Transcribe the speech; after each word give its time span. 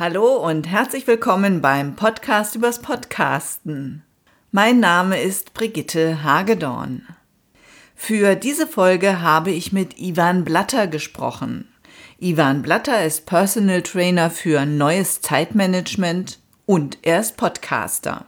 Hallo 0.00 0.36
und 0.36 0.68
herzlich 0.68 1.08
willkommen 1.08 1.60
beim 1.60 1.96
Podcast 1.96 2.54
übers 2.54 2.78
Podcasten. 2.78 4.04
Mein 4.52 4.78
Name 4.78 5.20
ist 5.20 5.54
Brigitte 5.54 6.22
Hagedorn. 6.22 7.02
Für 7.96 8.36
diese 8.36 8.68
Folge 8.68 9.20
habe 9.20 9.50
ich 9.50 9.72
mit 9.72 9.98
Ivan 9.98 10.44
Blatter 10.44 10.86
gesprochen. 10.86 11.66
Ivan 12.20 12.62
Blatter 12.62 13.04
ist 13.04 13.26
Personal 13.26 13.82
Trainer 13.82 14.30
für 14.30 14.64
neues 14.66 15.20
Zeitmanagement 15.20 16.38
und 16.64 16.98
er 17.02 17.18
ist 17.18 17.36
Podcaster. 17.36 18.26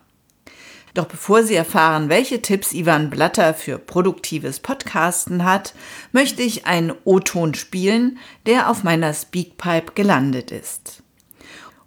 Doch 0.95 1.07
bevor 1.07 1.45
Sie 1.45 1.55
erfahren, 1.55 2.09
welche 2.09 2.43
Tipps 2.43 2.73
Ivan 2.73 3.11
Blatter 3.11 3.55
für 3.55 3.79
produktives 3.79 4.59
Podcasten 4.59 5.45
hat, 5.45 5.75
möchte 6.11 6.43
ich 6.43 6.67
einen 6.67 6.93
O-Ton 7.05 7.55
spielen, 7.55 8.19
der 8.45 8.69
auf 8.69 8.83
meiner 8.83 9.15
Speakpipe 9.15 9.93
gelandet 9.95 10.51
ist. 10.51 11.00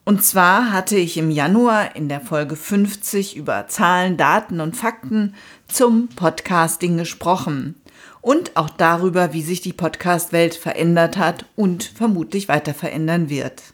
Und 0.05 0.21
zwar 0.21 0.73
hatte 0.73 0.98
ich 0.98 1.17
im 1.17 1.31
Januar 1.31 1.95
in 1.95 2.09
der 2.09 2.20
Folge 2.20 2.57
50 2.57 3.38
über 3.38 3.67
Zahlen, 3.67 4.17
Daten 4.17 4.59
und 4.59 4.75
Fakten 4.75 5.34
zum 5.67 6.09
Podcasting 6.09 6.98
gesprochen 6.98 7.81
und 8.21 8.58
auch 8.58 8.70
darüber, 8.70 9.31
wie 9.31 9.41
sich 9.41 9.61
die 9.61 9.71
Podcast-Welt 9.71 10.55
verändert 10.55 11.17
hat 11.17 11.45
und 11.55 11.84
vermutlich 11.84 12.49
weiter 12.49 12.73
verändern 12.73 13.30
wird. 13.30 13.73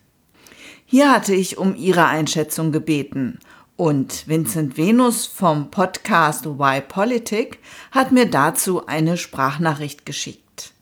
Hier 0.85 1.11
hatte 1.11 1.33
ich 1.33 1.57
um 1.57 1.75
Ihre 1.75 2.05
Einschätzung 2.05 2.71
gebeten 2.71 3.39
und 3.75 4.27
Vincent 4.27 4.77
Venus 4.77 5.25
vom 5.25 5.71
Podcast 5.71 6.45
Why 6.45 6.81
Politic 6.81 7.57
hat 7.91 8.11
mir 8.11 8.29
dazu 8.29 8.85
eine 8.85 9.17
Sprachnachricht 9.17 10.05
geschickt. 10.05 10.73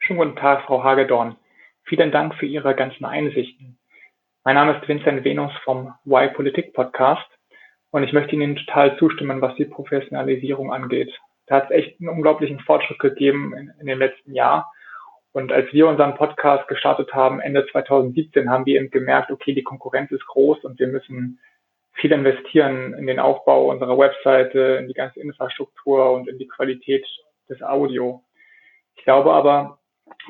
Schönen 0.00 0.18
guten 0.18 0.36
Tag, 0.36 0.64
Frau 0.66 0.82
Hagedorn. 0.82 1.36
Vielen 1.84 2.10
Dank 2.10 2.34
für 2.34 2.46
Ihre 2.46 2.74
ganzen 2.74 3.04
Einsichten. 3.04 3.79
Mein 4.42 4.54
Name 4.54 4.78
ist 4.78 4.88
Vincent 4.88 5.22
Venus 5.22 5.52
vom 5.64 5.92
Why 6.04 6.28
Politik 6.28 6.72
Podcast 6.72 7.28
und 7.90 8.04
ich 8.04 8.14
möchte 8.14 8.34
Ihnen 8.34 8.56
total 8.56 8.96
zustimmen, 8.96 9.42
was 9.42 9.54
die 9.56 9.66
Professionalisierung 9.66 10.72
angeht. 10.72 11.12
Da 11.46 11.56
hat 11.56 11.64
es 11.64 11.72
echt 11.72 12.00
einen 12.00 12.08
unglaublichen 12.08 12.58
Fortschritt 12.60 12.98
gegeben 13.00 13.54
in, 13.54 13.70
in 13.78 13.86
dem 13.86 13.98
letzten 13.98 14.32
Jahr. 14.32 14.72
Und 15.32 15.52
als 15.52 15.70
wir 15.74 15.88
unseren 15.88 16.14
Podcast 16.14 16.66
gestartet 16.68 17.12
haben, 17.12 17.40
Ende 17.40 17.66
2017, 17.70 18.48
haben 18.48 18.64
wir 18.64 18.80
eben 18.80 18.90
gemerkt, 18.90 19.30
okay, 19.30 19.52
die 19.52 19.62
Konkurrenz 19.62 20.10
ist 20.10 20.26
groß 20.26 20.64
und 20.64 20.78
wir 20.78 20.86
müssen 20.86 21.38
viel 21.92 22.12
investieren 22.12 22.94
in 22.94 23.06
den 23.06 23.20
Aufbau 23.20 23.70
unserer 23.70 23.98
Webseite, 23.98 24.78
in 24.80 24.88
die 24.88 24.94
ganze 24.94 25.20
Infrastruktur 25.20 26.12
und 26.12 26.28
in 26.28 26.38
die 26.38 26.48
Qualität 26.48 27.06
des 27.50 27.62
Audio. 27.62 28.24
Ich 28.96 29.04
glaube 29.04 29.34
aber, 29.34 29.80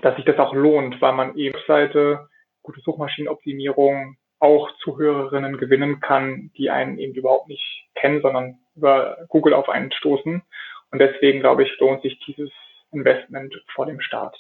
dass 0.03 0.17
sich 0.17 0.25
das 0.25 0.39
auch 0.41 0.53
lohnt, 0.53 1.01
weil 1.01 1.13
man 1.13 1.37
eben 1.37 1.55
Webseite, 1.55 2.29
gute 2.63 2.81
Suchmaschinenoptimierung 2.81 4.17
auch 4.39 4.71
Zuhörerinnen 4.83 5.59
gewinnen 5.59 6.01
kann, 6.01 6.51
die 6.57 6.71
einen 6.71 6.99
eben 6.99 7.15
überhaupt 7.15 7.49
nicht 7.49 7.89
kennen, 7.95 8.23
sondern 8.23 8.59
über 8.75 9.19
Google 9.29 9.55
auf 9.55 9.69
einen 9.69 9.93
stoßen. 9.93 10.43
Und 10.91 10.99
deswegen 10.99 11.41
glaube 11.41 11.65
ich, 11.65 11.79
lohnt 11.79 12.03
sich 12.03 12.19
dieses 12.27 12.51
Investment 12.93 13.55
vor 13.75 13.87
dem 13.87 14.01
Start. 14.01 14.37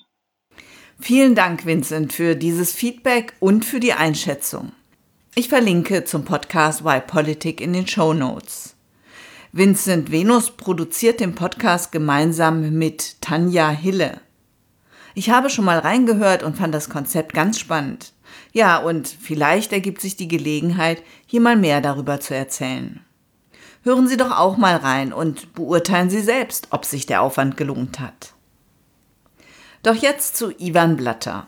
Vielen 0.99 1.35
Dank, 1.35 1.65
Vincent, 1.67 2.13
für 2.13 2.35
dieses 2.35 2.75
Feedback 2.75 3.35
und 3.41 3.65
für 3.65 3.81
die 3.81 3.93
Einschätzung. 3.93 4.73
Ich 5.35 5.49
verlinke 5.49 6.05
zum 6.05 6.25
Podcast 6.25 6.85
Why 6.85 7.01
Politik 7.01 7.61
in 7.61 7.73
den 7.73 7.87
Show 7.87 8.13
Notes. 8.13 8.77
Vincent 9.53 10.13
Venus 10.13 10.51
produziert 10.51 11.21
den 11.21 11.35
Podcast 11.35 11.93
gemeinsam 11.93 12.79
mit 12.79 13.21
Tanja 13.21 13.71
Hille. 13.71 14.21
Ich 15.15 15.31
habe 15.31 15.51
schon 15.51 15.65
mal 15.65 15.79
reingehört 15.79 16.43
und 16.43 16.57
fand 16.57 16.75
das 16.75 16.89
Konzept 16.89 17.35
ganz 17.35 17.59
spannend. 17.59 18.13
Ja, 18.53 18.79
und 18.79 19.09
vielleicht 19.09 19.73
ergibt 19.73 20.01
sich 20.01 20.17
die 20.17 20.29
Gelegenheit, 20.29 21.03
hier 21.27 21.41
mal 21.41 21.57
mehr 21.57 21.81
darüber 21.81 22.21
zu 22.21 22.35
erzählen. 22.35 23.01
Hören 23.83 24.07
Sie 24.07 24.17
doch 24.17 24.31
auch 24.31 24.57
mal 24.57 24.77
rein 24.77 25.13
und 25.13 25.55
beurteilen 25.55 26.11
Sie 26.11 26.21
selbst, 26.21 26.69
ob 26.71 26.85
sich 26.85 27.07
der 27.07 27.23
Aufwand 27.23 27.57
gelohnt 27.57 27.99
hat. 27.99 28.35
Doch 29.83 29.95
jetzt 29.95 30.37
zu 30.37 30.51
Ivan 30.59 30.97
Blatter. 30.97 31.47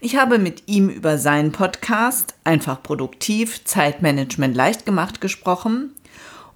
Ich 0.00 0.16
habe 0.16 0.38
mit 0.38 0.64
ihm 0.66 0.90
über 0.90 1.16
seinen 1.16 1.52
Podcast 1.52 2.34
Einfach 2.44 2.82
produktiv, 2.82 3.64
Zeitmanagement 3.64 4.54
leicht 4.54 4.84
gemacht 4.84 5.22
gesprochen 5.22 5.94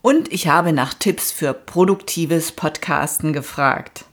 und 0.02 0.30
ich 0.30 0.48
habe 0.48 0.74
nach 0.74 0.92
Tipps 0.92 1.32
für 1.32 1.54
produktives 1.54 2.52
Podcasten 2.52 3.32
gefragt. 3.32 4.04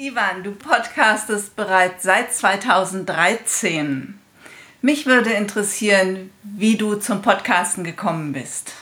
Ivan, 0.00 0.44
du 0.44 0.52
podcastest 0.52 1.56
bereits 1.56 2.04
seit 2.04 2.32
2013. 2.32 4.14
Mich 4.80 5.06
würde 5.06 5.30
interessieren, 5.30 6.30
wie 6.44 6.76
du 6.76 6.94
zum 6.94 7.20
Podcasten 7.20 7.82
gekommen 7.82 8.32
bist. 8.32 8.74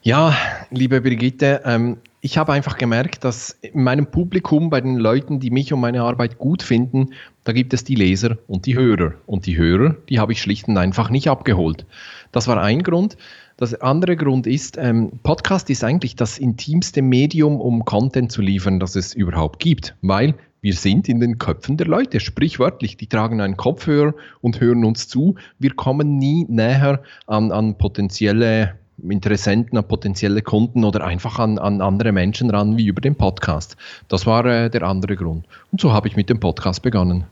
Ja, 0.00 0.34
liebe 0.70 1.02
Brigitte, 1.02 1.60
ähm, 1.66 1.98
ich 2.22 2.38
habe 2.38 2.54
einfach 2.54 2.78
gemerkt, 2.78 3.22
dass 3.22 3.50
in 3.60 3.82
meinem 3.82 4.06
Publikum, 4.06 4.70
bei 4.70 4.80
den 4.80 4.96
Leuten, 4.96 5.40
die 5.40 5.50
mich 5.50 5.74
und 5.74 5.80
meine 5.80 6.00
Arbeit 6.00 6.38
gut 6.38 6.62
finden, 6.62 7.10
da 7.44 7.52
gibt 7.52 7.74
es 7.74 7.84
die 7.84 7.96
Leser 7.96 8.38
und 8.46 8.64
die 8.64 8.76
Hörer. 8.76 9.12
Und 9.26 9.44
die 9.44 9.58
Hörer, 9.58 9.94
die 10.08 10.20
habe 10.20 10.32
ich 10.32 10.40
schlicht 10.40 10.68
und 10.68 10.78
einfach 10.78 11.10
nicht 11.10 11.28
abgeholt. 11.28 11.84
Das 12.32 12.48
war 12.48 12.62
ein 12.62 12.82
Grund. 12.82 13.18
Das 13.56 13.72
andere 13.80 14.16
Grund 14.16 14.48
ist, 14.48 14.76
ähm, 14.78 15.12
Podcast 15.22 15.70
ist 15.70 15.84
eigentlich 15.84 16.16
das 16.16 16.38
intimste 16.38 17.02
Medium, 17.02 17.60
um 17.60 17.84
Content 17.84 18.32
zu 18.32 18.42
liefern, 18.42 18.80
das 18.80 18.96
es 18.96 19.14
überhaupt 19.14 19.60
gibt, 19.60 19.94
weil 20.02 20.34
wir 20.60 20.74
sind 20.74 21.08
in 21.08 21.20
den 21.20 21.38
Köpfen 21.38 21.76
der 21.76 21.86
Leute, 21.86 22.18
sprichwörtlich. 22.18 22.96
Die 22.96 23.06
tragen 23.06 23.40
einen 23.40 23.56
Kopfhörer 23.56 24.14
und 24.40 24.60
hören 24.60 24.84
uns 24.84 25.06
zu. 25.06 25.36
Wir 25.58 25.74
kommen 25.74 26.18
nie 26.18 26.46
näher 26.48 27.02
an, 27.26 27.52
an 27.52 27.78
potenzielle 27.78 28.74
Interessenten, 29.02 29.78
an 29.78 29.86
potenzielle 29.86 30.42
Kunden 30.42 30.82
oder 30.82 31.04
einfach 31.04 31.38
an, 31.38 31.58
an 31.58 31.80
andere 31.80 32.10
Menschen 32.10 32.50
ran 32.50 32.76
wie 32.76 32.86
über 32.86 33.00
den 33.00 33.14
Podcast. 33.14 33.76
Das 34.08 34.26
war 34.26 34.46
äh, 34.46 34.68
der 34.70 34.82
andere 34.82 35.16
Grund. 35.16 35.46
Und 35.70 35.80
so 35.80 35.92
habe 35.92 36.08
ich 36.08 36.16
mit 36.16 36.28
dem 36.30 36.40
Podcast 36.40 36.82
begonnen. 36.82 37.24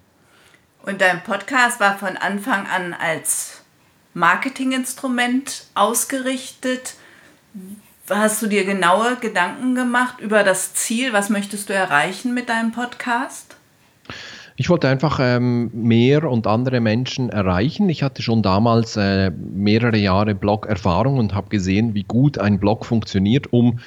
Und 0.84 1.00
dein 1.00 1.22
Podcast 1.22 1.80
war 1.80 1.96
von 1.96 2.16
Anfang 2.16 2.66
an 2.66 2.94
als 2.94 3.61
Marketinginstrument 4.14 5.64
ausgerichtet. 5.74 6.94
Hast 8.10 8.42
du 8.42 8.46
dir 8.46 8.64
genaue 8.64 9.16
Gedanken 9.16 9.74
gemacht 9.74 10.20
über 10.20 10.42
das 10.42 10.74
Ziel? 10.74 11.12
Was 11.12 11.30
möchtest 11.30 11.68
du 11.68 11.74
erreichen 11.74 12.34
mit 12.34 12.48
deinem 12.48 12.72
Podcast? 12.72 13.56
Ich 14.56 14.68
wollte 14.68 14.88
einfach 14.88 15.18
ähm, 15.20 15.70
mehr 15.72 16.30
und 16.30 16.46
andere 16.46 16.80
Menschen 16.80 17.30
erreichen. 17.30 17.88
Ich 17.88 18.02
hatte 18.02 18.22
schon 18.22 18.42
damals 18.42 18.96
äh, 18.96 19.30
mehrere 19.30 19.96
Jahre 19.96 20.34
Blog-Erfahrung 20.34 21.18
und 21.18 21.34
habe 21.34 21.48
gesehen, 21.48 21.94
wie 21.94 22.04
gut 22.04 22.38
ein 22.38 22.60
Blog 22.60 22.84
funktioniert, 22.84 23.52
um 23.52 23.80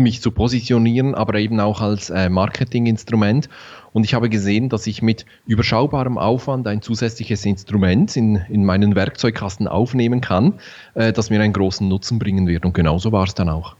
mich 0.00 0.22
zu 0.22 0.30
positionieren, 0.30 1.16
aber 1.16 1.34
eben 1.40 1.58
auch 1.58 1.80
als 1.80 2.08
äh, 2.08 2.28
Marketinginstrument. 2.28 3.48
Und 3.92 4.04
ich 4.04 4.14
habe 4.14 4.28
gesehen, 4.28 4.68
dass 4.68 4.86
ich 4.86 5.02
mit 5.02 5.26
überschaubarem 5.46 6.18
Aufwand 6.18 6.68
ein 6.68 6.82
zusätzliches 6.82 7.44
Instrument 7.44 8.16
in, 8.16 8.36
in 8.48 8.64
meinen 8.64 8.94
Werkzeugkasten 8.94 9.66
aufnehmen 9.66 10.20
kann, 10.20 10.60
äh, 10.94 11.12
das 11.12 11.30
mir 11.30 11.40
einen 11.40 11.52
großen 11.52 11.88
Nutzen 11.88 12.20
bringen 12.20 12.46
wird. 12.46 12.64
Und 12.64 12.74
genauso 12.74 13.10
war 13.10 13.24
es 13.24 13.34
dann 13.34 13.48
auch. 13.48 13.74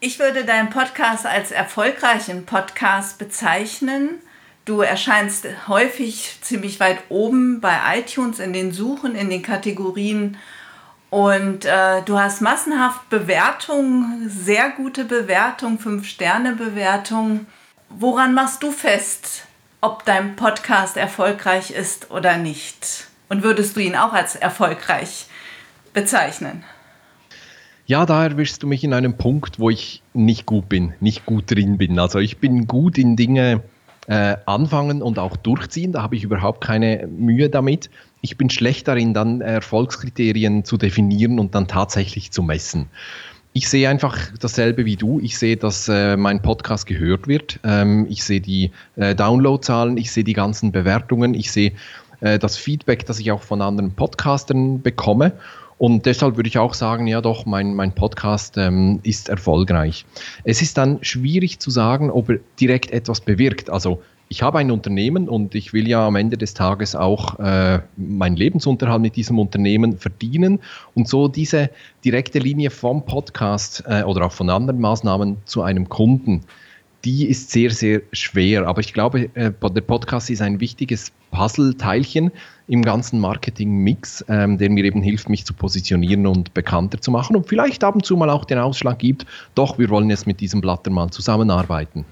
Ich 0.00 0.18
würde 0.18 0.44
deinen 0.44 0.68
Podcast 0.68 1.24
als 1.24 1.52
erfolgreichen 1.52 2.44
Podcast 2.44 3.18
bezeichnen. 3.18 4.10
Du 4.66 4.82
erscheinst 4.82 5.46
häufig 5.68 6.36
ziemlich 6.42 6.80
weit 6.80 6.98
oben 7.08 7.62
bei 7.62 7.78
iTunes 7.96 8.40
in 8.40 8.52
den 8.52 8.72
Suchen, 8.72 9.14
in 9.14 9.30
den 9.30 9.40
Kategorien. 9.40 10.36
Und 11.12 11.66
äh, 11.66 12.00
du 12.06 12.18
hast 12.18 12.40
massenhaft 12.40 13.10
Bewertungen, 13.10 14.30
sehr 14.30 14.70
gute 14.70 15.04
Bewertungen, 15.04 15.78
5-Sterne-Bewertungen. 15.78 17.46
Woran 17.90 18.32
machst 18.32 18.62
du 18.62 18.70
fest, 18.70 19.46
ob 19.82 20.06
dein 20.06 20.36
Podcast 20.36 20.96
erfolgreich 20.96 21.70
ist 21.70 22.10
oder 22.10 22.38
nicht? 22.38 23.08
Und 23.28 23.42
würdest 23.42 23.76
du 23.76 23.80
ihn 23.80 23.94
auch 23.94 24.14
als 24.14 24.36
erfolgreich 24.36 25.26
bezeichnen? 25.92 26.64
Ja, 27.84 28.06
da 28.06 28.24
erwischst 28.24 28.62
du 28.62 28.66
mich 28.66 28.82
in 28.82 28.94
einem 28.94 29.18
Punkt, 29.18 29.58
wo 29.60 29.68
ich 29.68 30.02
nicht 30.14 30.46
gut 30.46 30.70
bin, 30.70 30.94
nicht 31.00 31.26
gut 31.26 31.50
drin 31.50 31.76
bin. 31.76 31.98
Also 31.98 32.20
ich 32.20 32.38
bin 32.38 32.66
gut 32.66 32.96
in 32.96 33.16
Dinge 33.16 33.62
äh, 34.06 34.38
anfangen 34.46 35.02
und 35.02 35.18
auch 35.18 35.36
durchziehen. 35.36 35.92
Da 35.92 36.02
habe 36.02 36.16
ich 36.16 36.24
überhaupt 36.24 36.64
keine 36.64 37.06
Mühe 37.06 37.50
damit. 37.50 37.90
Ich 38.24 38.36
bin 38.36 38.50
schlecht 38.50 38.86
darin, 38.86 39.14
dann 39.14 39.40
Erfolgskriterien 39.40 40.64
zu 40.64 40.76
definieren 40.76 41.40
und 41.40 41.56
dann 41.56 41.66
tatsächlich 41.66 42.30
zu 42.30 42.44
messen. 42.44 42.86
Ich 43.52 43.68
sehe 43.68 43.88
einfach 43.88 44.16
dasselbe 44.40 44.84
wie 44.84 44.94
du. 44.94 45.18
Ich 45.20 45.36
sehe, 45.36 45.56
dass 45.56 45.88
äh, 45.88 46.16
mein 46.16 46.40
Podcast 46.40 46.86
gehört 46.86 47.26
wird. 47.26 47.58
Ähm, 47.64 48.06
ich 48.08 48.22
sehe 48.22 48.40
die 48.40 48.70
äh, 48.94 49.16
Downloadzahlen, 49.16 49.96
ich 49.96 50.12
sehe 50.12 50.22
die 50.22 50.32
ganzen 50.34 50.70
Bewertungen, 50.70 51.34
ich 51.34 51.50
sehe 51.50 51.72
äh, 52.20 52.38
das 52.38 52.56
Feedback, 52.56 53.04
das 53.06 53.18
ich 53.18 53.32
auch 53.32 53.42
von 53.42 53.60
anderen 53.60 53.92
Podcastern 53.92 54.80
bekomme. 54.80 55.32
Und 55.76 56.06
deshalb 56.06 56.36
würde 56.36 56.48
ich 56.48 56.58
auch 56.58 56.74
sagen, 56.74 57.08
ja 57.08 57.20
doch, 57.20 57.44
mein, 57.44 57.74
mein 57.74 57.92
Podcast 57.92 58.56
ähm, 58.56 59.00
ist 59.02 59.30
erfolgreich. 59.30 60.06
Es 60.44 60.62
ist 60.62 60.78
dann 60.78 61.02
schwierig 61.02 61.58
zu 61.58 61.70
sagen, 61.70 62.08
ob 62.08 62.30
er 62.30 62.38
direkt 62.60 62.92
etwas 62.92 63.20
bewirkt. 63.20 63.68
Also 63.68 64.00
ich 64.32 64.42
habe 64.42 64.58
ein 64.60 64.70
Unternehmen 64.70 65.28
und 65.28 65.54
ich 65.54 65.74
will 65.74 65.86
ja 65.86 66.06
am 66.06 66.16
Ende 66.16 66.38
des 66.38 66.54
Tages 66.54 66.96
auch 66.96 67.38
äh, 67.38 67.80
meinen 67.98 68.34
Lebensunterhalt 68.34 69.02
mit 69.02 69.14
diesem 69.14 69.38
Unternehmen 69.38 69.98
verdienen 69.98 70.60
und 70.94 71.06
so 71.06 71.28
diese 71.28 71.68
direkte 72.02 72.38
Linie 72.38 72.70
vom 72.70 73.04
Podcast 73.04 73.84
äh, 73.86 74.04
oder 74.04 74.24
auch 74.24 74.32
von 74.32 74.48
anderen 74.48 74.80
Maßnahmen 74.80 75.36
zu 75.44 75.60
einem 75.60 75.90
Kunden 75.90 76.40
die 77.04 77.26
ist 77.26 77.50
sehr, 77.50 77.72
sehr 77.72 78.00
schwer. 78.12 78.68
Aber 78.68 78.80
ich 78.80 78.92
glaube, 78.92 79.28
äh, 79.34 79.50
der 79.50 79.80
Podcast 79.80 80.30
ist 80.30 80.40
ein 80.40 80.60
wichtiges 80.60 81.10
Puzzleteilchen 81.32 82.30
im 82.68 82.82
ganzen 82.82 83.18
Marketing-Mix, 83.18 84.24
ähm, 84.28 84.56
der 84.56 84.70
mir 84.70 84.84
eben 84.84 85.02
hilft, 85.02 85.28
mich 85.28 85.44
zu 85.44 85.52
positionieren 85.52 86.28
und 86.28 86.54
bekannter 86.54 87.00
zu 87.00 87.10
machen 87.10 87.34
und 87.34 87.48
vielleicht 87.48 87.82
ab 87.82 87.96
und 87.96 88.06
zu 88.06 88.16
mal 88.16 88.30
auch 88.30 88.44
den 88.44 88.58
Ausschlag 88.58 89.00
gibt, 89.00 89.26
doch, 89.56 89.78
wir 89.78 89.90
wollen 89.90 90.10
jetzt 90.10 90.28
mit 90.28 90.40
diesem 90.40 90.60
Blatter 90.60 90.92
mal 90.92 91.10
zusammenarbeiten. 91.10 92.04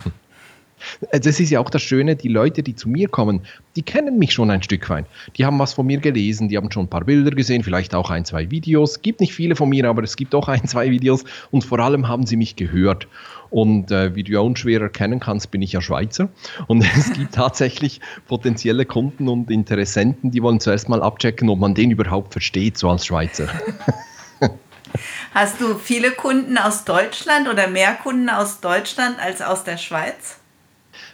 Äh, 1.11 1.21
das 1.21 1.41
ist 1.41 1.51
ja 1.51 1.61
auch 1.61 1.71
das 1.71 1.83
Schöne, 1.83 2.17
die 2.17 2.29
Leute, 2.29 2.63
die 2.63 2.75
zu 2.75 2.89
mir 2.89 3.09
kommen, 3.09 3.43
die 3.77 3.83
kennen 3.83 4.19
mich 4.19 4.33
schon 4.33 4.51
ein 4.51 4.63
Stück 4.63 4.89
weit. 4.91 5.07
Die 5.37 5.45
haben 5.45 5.59
was 5.59 5.75
von 5.75 5.87
mir 5.87 5.99
gelesen, 5.99 6.49
die 6.49 6.57
haben 6.57 6.71
schon 6.71 6.85
ein 6.85 6.91
paar 6.91 7.05
Bilder 7.05 7.31
gesehen, 7.31 7.63
vielleicht 7.63 7.95
auch 7.95 8.11
ein, 8.11 8.25
zwei 8.25 8.51
Videos. 8.51 9.03
Gibt 9.03 9.21
nicht 9.21 9.33
viele 9.33 9.57
von 9.57 9.69
mir, 9.69 9.89
aber 9.89 10.03
es 10.03 10.17
gibt 10.17 10.35
auch 10.35 10.49
ein, 10.49 10.67
zwei 10.67 10.91
Videos 10.91 11.25
und 11.51 11.65
vor 11.65 11.79
allem 11.79 12.09
haben 12.09 12.27
sie 12.27 12.37
mich 12.37 12.57
gehört. 12.57 13.07
Und 13.51 13.91
äh, 13.91 14.15
wie 14.15 14.23
du 14.23 14.33
ja 14.33 14.41
unschwer 14.41 14.81
erkennen 14.81 15.21
kannst, 15.21 15.51
bin 15.51 15.61
ich 15.61 15.73
ja 15.73 15.81
Schweizer. 15.81 16.29
Und 16.67 16.85
es 16.97 17.13
gibt 17.13 17.35
tatsächlich 17.35 18.01
potenzielle 18.29 18.87
Kunden 18.87 19.29
und 19.29 19.51
Interessenten, 19.51 20.31
die 20.31 20.43
wollen 20.43 20.61
zuerst 20.61 20.89
mal 20.89 21.03
abchecken, 21.03 21.49
ob 21.49 21.59
man 21.59 21.75
den 21.75 21.91
überhaupt 21.91 22.33
versteht, 22.33 22.79
so 22.79 22.89
als 22.89 23.07
Schweizer. 23.07 23.49
Hast 25.35 25.61
du 25.61 25.77
viele 25.77 26.11
Kunden 26.11 26.59
aus 26.59 26.85
Deutschland 26.85 27.49
oder 27.49 27.69
mehr 27.69 27.95
Kunden 27.95 28.29
aus 28.29 28.61
Deutschland 28.61 29.21
als 29.21 29.41
aus 29.41 29.63
der 29.63 29.77
Schweiz? 29.77 30.40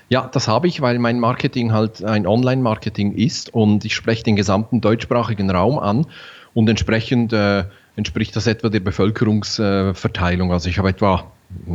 Ja, 0.08 0.28
das 0.32 0.49
habe 0.49 0.69
ich, 0.69 0.81
weil 0.81 0.99
mein 0.99 1.20
Marketing 1.20 1.73
halt 1.73 2.05
ein 2.05 2.26
Online-Marketing 2.26 3.12
ist 3.12 3.52
und 3.52 3.84
ich 3.84 3.94
spreche 3.94 4.23
den 4.23 4.37
gesamten 4.37 4.81
deutschsprachigen 4.81 5.50
Raum 5.50 5.78
an 5.78 6.06
und 6.55 6.69
entsprechend 6.69 7.32
äh, 7.32 7.64
entspricht 7.96 8.37
das 8.37 8.46
etwa 8.46 8.69
der 8.69 8.81
Bevölkerungsverteilung. 8.81 10.52
also 10.52 10.69
ich 10.69 10.78
habe 10.78 10.90
etwa 10.90 11.31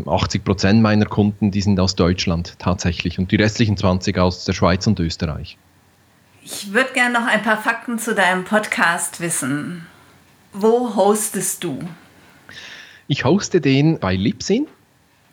80 0.05 0.43
Prozent 0.43 0.81
meiner 0.81 1.05
Kunden, 1.05 1.51
die 1.51 1.61
sind 1.61 1.79
aus 1.79 1.95
Deutschland 1.95 2.57
tatsächlich 2.59 3.19
und 3.19 3.31
die 3.31 3.37
restlichen 3.37 3.77
20 3.77 4.17
aus 4.17 4.45
der 4.45 4.53
Schweiz 4.53 4.87
und 4.87 4.99
Österreich. 4.99 5.57
Ich 6.43 6.73
würde 6.73 6.93
gerne 6.93 7.19
noch 7.19 7.27
ein 7.27 7.43
paar 7.43 7.57
Fakten 7.57 7.99
zu 7.99 8.15
deinem 8.15 8.43
Podcast 8.43 9.21
wissen. 9.21 9.85
Wo 10.53 10.95
hostest 10.95 11.63
du? 11.63 11.79
Ich 13.07 13.25
hoste 13.25 13.61
den 13.61 13.99
bei 13.99 14.15
Libsyn. 14.15 14.67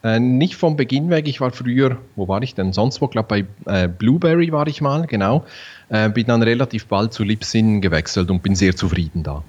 Äh, 0.04 0.20
nicht 0.20 0.54
vom 0.54 0.76
Beginn 0.76 1.10
weg, 1.10 1.26
ich 1.26 1.40
war 1.40 1.50
früher, 1.50 1.98
wo 2.14 2.28
war 2.28 2.40
ich 2.42 2.54
denn 2.54 2.72
sonst 2.72 3.00
wo? 3.00 3.06
Ich 3.06 3.10
glaube 3.10 3.46
bei 3.64 3.72
äh, 3.72 3.88
Blueberry 3.88 4.52
war 4.52 4.66
ich 4.68 4.80
mal, 4.80 5.06
genau. 5.06 5.44
Äh, 5.88 6.08
bin 6.10 6.26
dann 6.26 6.42
relativ 6.42 6.86
bald 6.86 7.12
zu 7.12 7.24
Libsyn 7.24 7.80
gewechselt 7.80 8.30
und 8.30 8.42
bin 8.42 8.54
sehr 8.54 8.76
zufrieden 8.76 9.22
da. 9.24 9.42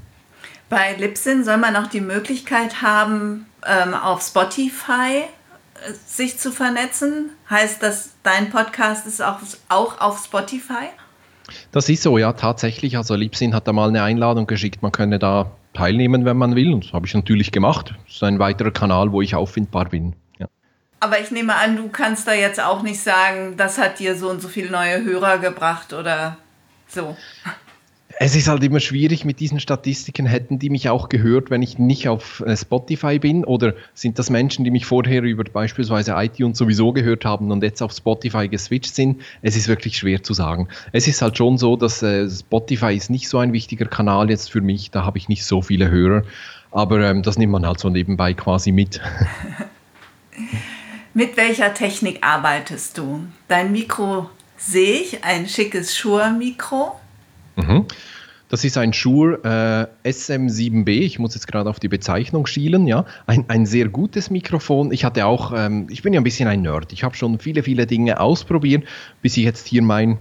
Bei 0.70 0.94
Libsyn 0.94 1.44
soll 1.44 1.58
man 1.58 1.76
auch 1.76 1.88
die 1.88 2.02
Möglichkeit 2.02 2.82
haben, 2.82 3.46
ähm, 3.66 3.94
auf 3.94 4.22
Spotify 4.22 5.22
äh, 5.22 5.94
sich 6.06 6.40
zu 6.40 6.52
vernetzen. 6.52 7.32
Heißt 7.50 7.84
das, 7.84 8.14
dein 8.24 8.50
Podcast 8.50 9.06
ist 9.06 9.22
auch, 9.22 9.40
auch 9.68 10.02
auf 10.02 10.24
Spotify? 10.24 10.90
Das 11.72 11.90
ist 11.90 12.04
so, 12.04 12.18
ja, 12.18 12.34
tatsächlich. 12.34 12.98
Also 12.98 13.16
Libsyn 13.16 13.54
hat 13.54 13.68
da 13.68 13.74
mal 13.74 13.90
eine 13.90 14.04
Einladung 14.04 14.48
geschickt, 14.48 14.82
man 14.82 14.92
könne 14.92 15.20
da 15.20 15.52
teilnehmen, 15.74 16.26
wenn 16.26 16.38
man 16.38 16.56
will. 16.56 16.74
Und 16.74 16.86
das 16.86 16.94
habe 16.94 17.06
ich 17.06 17.14
natürlich 17.14 17.52
gemacht. 17.52 17.94
Das 18.06 18.16
ist 18.16 18.24
ein 18.24 18.40
weiterer 18.40 18.72
Kanal, 18.72 19.12
wo 19.12 19.22
ich 19.22 19.36
auffindbar 19.36 19.86
bin. 19.86 20.14
Aber 21.00 21.20
ich 21.20 21.32
nehme 21.32 21.56
an, 21.56 21.78
du 21.78 21.88
kannst 21.88 22.28
da 22.28 22.34
jetzt 22.34 22.60
auch 22.60 22.84
nicht 22.84 23.02
sagen, 23.02 23.56
das 23.56 23.78
hat 23.78 24.00
dir 24.00 24.16
so 24.16 24.30
und 24.30 24.42
so 24.42 24.50
viele 24.50 24.70
neue 24.70 25.04
Hörer 25.04 25.38
gebracht 25.38 25.94
oder 25.94 26.38
so. 26.88 27.16
Es 28.22 28.36
ist 28.36 28.50
halt 28.50 28.62
immer 28.64 28.82
schwierig 28.82 29.24
mit 29.24 29.40
diesen 29.40 29.62
Statistiken. 29.62 30.26
Hätten 30.26 30.60
die 30.60 30.70
mich 30.70 30.90
auch 30.90 31.08
gehört, 31.08 31.50
wenn 31.50 31.62
ich 31.62 31.80
nicht 31.80 32.10
auf 32.10 32.44
äh, 32.46 32.58
Spotify 32.58 33.18
bin? 33.18 33.46
Oder 33.46 33.76
sind 33.94 34.20
das 34.20 34.30
Menschen, 34.30 34.66
die 34.66 34.72
mich 34.72 34.86
vorher 34.86 35.22
über 35.22 35.46
beispielsweise 35.46 36.16
iTunes 36.18 36.58
sowieso 36.58 36.92
gehört 36.92 37.24
haben 37.24 37.50
und 37.50 37.64
jetzt 37.64 37.82
auf 37.82 37.94
Spotify 37.94 38.50
geswitcht 38.50 38.94
sind? 38.94 39.22
Es 39.42 39.56
ist 39.56 39.70
wirklich 39.70 39.98
schwer 39.98 40.22
zu 40.22 40.34
sagen. 40.34 40.68
Es 40.92 41.08
ist 41.08 41.22
halt 41.22 41.38
schon 41.38 41.58
so, 41.58 41.78
dass 41.78 42.04
äh, 42.04 42.30
Spotify 42.30 42.94
ist 42.94 43.10
nicht 43.10 43.30
so 43.30 43.38
ein 43.38 43.54
wichtiger 43.54 43.86
Kanal 43.86 44.30
jetzt 44.30 44.52
für 44.52 44.60
mich. 44.60 44.92
Da 44.92 45.06
habe 45.06 45.18
ich 45.18 45.30
nicht 45.30 45.46
so 45.46 45.62
viele 45.62 45.90
Hörer. 45.90 46.24
Aber 46.72 47.00
ähm, 47.00 47.24
das 47.24 47.38
nimmt 47.38 47.54
man 47.54 47.66
halt 47.66 47.80
so 47.80 47.90
nebenbei 47.90 48.34
quasi 48.34 48.74
mit. 48.74 49.00
Mit 51.20 51.36
welcher 51.36 51.74
Technik 51.74 52.20
arbeitest 52.22 52.98
du? 52.98 53.26
Dein 53.50 53.74
Mikro 53.74 54.30
sehe 54.56 55.02
ich, 55.02 55.22
ein 55.22 55.50
schickes 55.50 55.98
Shure-Mikro. 55.98 56.98
Mhm. 57.58 57.84
Das 58.48 58.64
ist 58.64 58.78
ein 58.78 58.94
Shure 58.94 59.90
äh, 60.06 60.10
SM7B. 60.10 60.88
Ich 61.02 61.20
muss 61.20 61.36
jetzt 61.36 61.48
gerade 61.48 61.70
auf 61.70 61.82
die 61.82 61.90
Bezeichnung 61.90 62.48
schielen. 62.48 62.88
Ja, 62.88 63.04
ein, 63.28 63.44
ein 63.50 63.66
sehr 63.66 63.90
gutes 63.90 64.30
Mikrofon. 64.30 64.94
Ich 64.94 65.04
hatte 65.04 65.26
auch, 65.26 65.52
ähm, 65.54 65.88
ich 65.90 66.04
bin 66.04 66.14
ja 66.14 66.22
ein 66.22 66.24
bisschen 66.24 66.48
ein 66.48 66.62
Nerd. 66.62 66.94
Ich 66.94 67.04
habe 67.04 67.18
schon 67.18 67.38
viele, 67.38 67.64
viele 67.64 67.86
Dinge 67.86 68.22
ausprobiert, 68.22 68.86
bis 69.22 69.36
ich 69.36 69.44
jetzt 69.44 69.68
hier 69.68 69.82
mein 69.82 70.20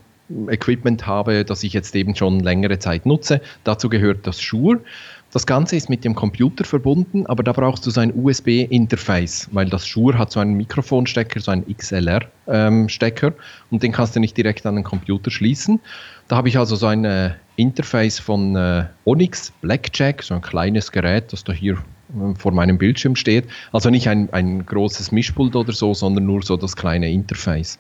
Equipment 0.49 1.07
habe, 1.07 1.45
das 1.45 1.63
ich 1.63 1.75
jetzt 1.75 1.95
eben 1.95 2.17
schon 2.17 2.41
längere 2.41 2.81
Zeit 2.81 3.07
nutze. 3.07 3.41
Dazu 3.63 3.89
gehört 3.89 4.27
das 4.27 4.41
Shure. 4.43 4.81
Das 5.31 5.47
Ganze 5.47 5.77
ist 5.77 5.91
mit 5.91 6.07
dem 6.07 6.15
Computer 6.15 6.65
verbunden, 6.65 7.27
aber 7.27 7.43
da 7.43 7.53
brauchst 7.53 7.85
du 7.85 7.91
so 7.91 8.01
ein 8.01 8.15
USB-Interface, 8.15 9.49
weil 9.53 9.69
das 9.69 9.87
Shure 9.87 10.17
hat 10.17 10.33
so 10.33 10.41
einen 10.41 10.55
Mikrofonstecker, 10.55 11.41
so 11.41 11.51
einen 11.51 11.67
XLR-Stecker 11.67 13.27
ähm, 13.27 13.35
und 13.71 13.83
den 13.83 13.93
kannst 13.93 14.17
du 14.17 14.21
nicht 14.21 14.39
direkt 14.39 14.65
an 14.65 14.77
den 14.77 14.85
Computer 14.85 15.31
schließen. 15.31 15.81
Da 16.29 16.37
habe 16.37 16.49
ich 16.49 16.59
also 16.59 16.77
so 16.77 16.87
ein 16.87 17.05
äh, 17.05 17.33
Interface 17.57 18.19
von 18.19 18.57
äh, 18.57 18.87
Onyx 19.05 19.53
Blackjack, 19.61 20.23
so 20.23 20.33
ein 20.33 20.41
kleines 20.41 20.93
Gerät, 20.93 21.31
das 21.31 21.45
da 21.45 21.53
hier 21.53 21.75
äh, 21.75 22.35
vor 22.35 22.53
meinem 22.53 22.79
Bildschirm 22.79 23.15
steht. 23.15 23.45
Also 23.71 23.91
nicht 23.91 24.09
ein, 24.09 24.33
ein 24.33 24.65
großes 24.65 25.13
Mischpult 25.13 25.55
oder 25.57 25.73
so, 25.73 25.93
sondern 25.93 26.25
nur 26.25 26.43
so 26.43 26.57
das 26.57 26.75
kleine 26.75 27.11
Interface. 27.11 27.79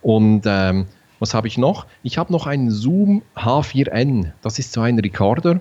Und 0.00 0.44
ähm, 0.46 0.86
was 1.18 1.34
habe 1.34 1.48
ich 1.48 1.58
noch? 1.58 1.84
Ich 2.02 2.16
habe 2.16 2.32
noch 2.32 2.46
einen 2.46 2.70
Zoom 2.70 3.22
H4n. 3.36 4.32
Das 4.40 4.58
ist 4.58 4.72
so 4.72 4.80
ein 4.80 4.98
Recorder 4.98 5.60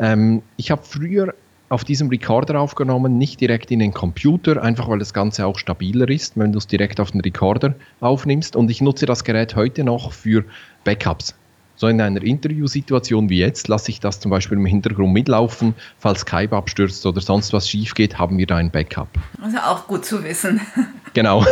ähm, 0.00 0.42
ich 0.56 0.70
habe 0.70 0.82
früher 0.82 1.34
auf 1.68 1.84
diesem 1.84 2.08
Recorder 2.08 2.58
aufgenommen, 2.58 3.16
nicht 3.16 3.40
direkt 3.40 3.70
in 3.70 3.78
den 3.78 3.94
Computer, 3.94 4.60
einfach 4.60 4.88
weil 4.88 4.98
das 4.98 5.14
Ganze 5.14 5.46
auch 5.46 5.56
stabiler 5.56 6.08
ist, 6.08 6.36
wenn 6.36 6.52
du 6.52 6.58
es 6.58 6.66
direkt 6.66 6.98
auf 6.98 7.12
den 7.12 7.20
Recorder 7.20 7.74
aufnimmst. 8.00 8.56
Und 8.56 8.70
ich 8.70 8.80
nutze 8.80 9.06
das 9.06 9.22
Gerät 9.22 9.54
heute 9.54 9.84
noch 9.84 10.12
für 10.12 10.44
Backups. 10.82 11.34
So 11.76 11.86
in 11.86 12.00
einer 12.00 12.22
Interviewsituation 12.22 13.30
wie 13.30 13.38
jetzt 13.38 13.68
lasse 13.68 13.90
ich 13.90 14.00
das 14.00 14.20
zum 14.20 14.30
Beispiel 14.30 14.58
im 14.58 14.66
Hintergrund 14.66 15.12
mitlaufen. 15.12 15.74
Falls 15.98 16.20
Skype 16.20 16.54
abstürzt 16.54 17.06
oder 17.06 17.20
sonst 17.20 17.52
was 17.52 17.68
schief 17.68 17.94
geht, 17.94 18.18
haben 18.18 18.36
wir 18.36 18.46
da 18.46 18.56
ein 18.56 18.70
Backup. 18.70 19.08
Also 19.40 19.58
auch 19.58 19.86
gut 19.86 20.04
zu 20.04 20.24
wissen. 20.24 20.60
Genau. 21.12 21.44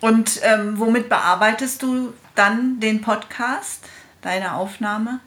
Und 0.00 0.40
ähm, 0.42 0.78
womit 0.78 1.08
bearbeitest 1.08 1.82
du 1.82 2.12
dann 2.34 2.80
den 2.80 3.00
Podcast, 3.00 3.82
deine 4.20 4.56
Aufnahme? 4.56 5.20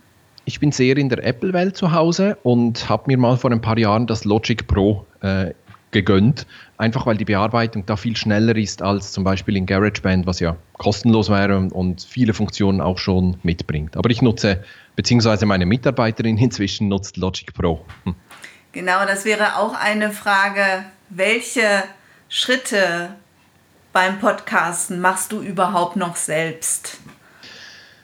Ich 0.46 0.60
bin 0.60 0.72
sehr 0.72 0.98
in 0.98 1.10
der 1.10 1.24
Apple-Welt 1.24 1.78
zu 1.78 1.92
Hause 1.92 2.38
und 2.44 2.90
habe 2.90 3.04
mir 3.08 3.18
mal 3.18 3.38
vor 3.38 3.52
ein 3.52 3.62
paar 3.62 3.78
Jahren 3.78 4.08
das 4.08 4.26
Logic 4.26 4.66
Pro 4.68 5.06
äh, 5.22 5.54
gegönnt, 5.92 6.48
einfach 6.78 7.06
weil 7.06 7.18
die 7.18 7.26
Bearbeitung 7.26 7.86
da 7.86 7.96
viel 7.96 8.16
schneller 8.16 8.56
ist 8.56 8.82
als 8.82 9.12
zum 9.12 9.24
Beispiel 9.24 9.58
in 9.58 9.66
GarageBand, 9.66 10.26
was 10.26 10.40
ja 10.40 10.56
kostenlos 10.74 11.30
wäre 11.30 11.58
und 11.72 12.02
viele 12.02 12.34
Funktionen 12.34 12.82
auch 12.82 12.98
schon 12.98 13.38
mitbringt. 13.44 13.98
Aber 13.98 14.10
ich 14.10 14.22
nutze, 14.22 14.64
beziehungsweise 14.96 15.46
meine 15.46 15.66
Mitarbeiterin 15.66 16.38
inzwischen 16.40 16.88
nutzt 16.88 17.18
Logic 17.18 17.54
Pro. 17.54 17.86
Hm. 18.06 18.16
Genau, 18.72 19.06
das 19.06 19.26
wäre 19.26 19.58
auch 19.58 19.74
eine 19.74 20.12
Frage, 20.12 20.86
welche 21.10 21.84
Schritte 22.30 23.10
beim 23.92 24.20
Podcasten 24.20 25.02
machst 25.02 25.34
du 25.34 25.42
überhaupt 25.42 25.98
noch 25.98 26.16
selbst? 26.16 27.00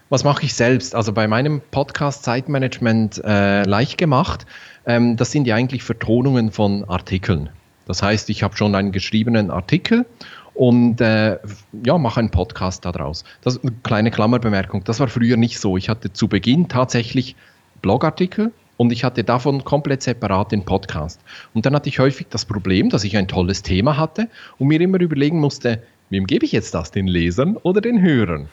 Was 0.10 0.24
mache 0.24 0.46
ich 0.46 0.54
selbst? 0.54 0.96
Also 0.96 1.12
bei 1.12 1.28
meinem 1.28 1.62
Podcast 1.72 2.24
Zeitmanagement 2.24 3.22
äh, 3.26 3.64
leicht 3.64 3.98
gemacht, 3.98 4.46
ähm, 4.86 5.18
das 5.18 5.34
sind 5.34 5.46
ja 5.48 5.56
eigentlich 5.56 5.84
Vertonungen 5.84 6.52
von 6.52 6.86
Artikeln. 6.86 7.50
Das 7.88 8.02
heißt, 8.02 8.30
ich 8.30 8.42
habe 8.42 8.56
schon 8.56 8.74
einen 8.74 8.94
geschriebenen 8.94 9.52
Artikel 9.52 10.06
und 10.54 11.02
äh, 11.02 11.38
ja, 11.86 11.98
mache 11.98 12.22
einen 12.22 12.32
Podcast 12.32 12.86
daraus. 12.86 13.26
Das 13.42 13.60
kleine 13.84 14.10
Klammerbemerkung. 14.10 14.86
Das 14.86 15.02
war 15.02 15.10
früher 15.10 15.36
nicht 15.36 15.60
so. 15.60 15.76
Ich 15.76 15.90
hatte 15.90 16.14
zu 16.14 16.30
Beginn 16.30 16.70
tatsächlich 16.70 17.36
Blogartikel 17.82 18.54
und 18.78 18.94
ich 18.94 19.04
hatte 19.04 19.26
davon 19.26 19.66
komplett 19.66 20.04
separat 20.04 20.54
den 20.54 20.64
Podcast. 20.64 21.20
Und 21.54 21.66
dann 21.66 21.76
hatte 21.76 21.90
ich 21.90 22.00
häufig 22.00 22.28
das 22.30 22.46
Problem, 22.46 22.90
dass 22.90 23.04
ich 23.04 23.18
ein 23.18 23.28
tolles 23.28 23.62
Thema 23.62 23.98
hatte 23.98 24.30
und 24.58 24.68
mir 24.68 24.80
immer 24.80 25.02
überlegen 25.02 25.42
musste, 25.42 25.82
wem 26.10 26.26
gebe 26.28 26.46
ich 26.46 26.54
jetzt 26.54 26.74
das, 26.74 26.92
den 26.92 27.08
Lesern 27.08 27.58
oder 27.58 27.82
den 27.82 28.02
Hörern? 28.02 28.48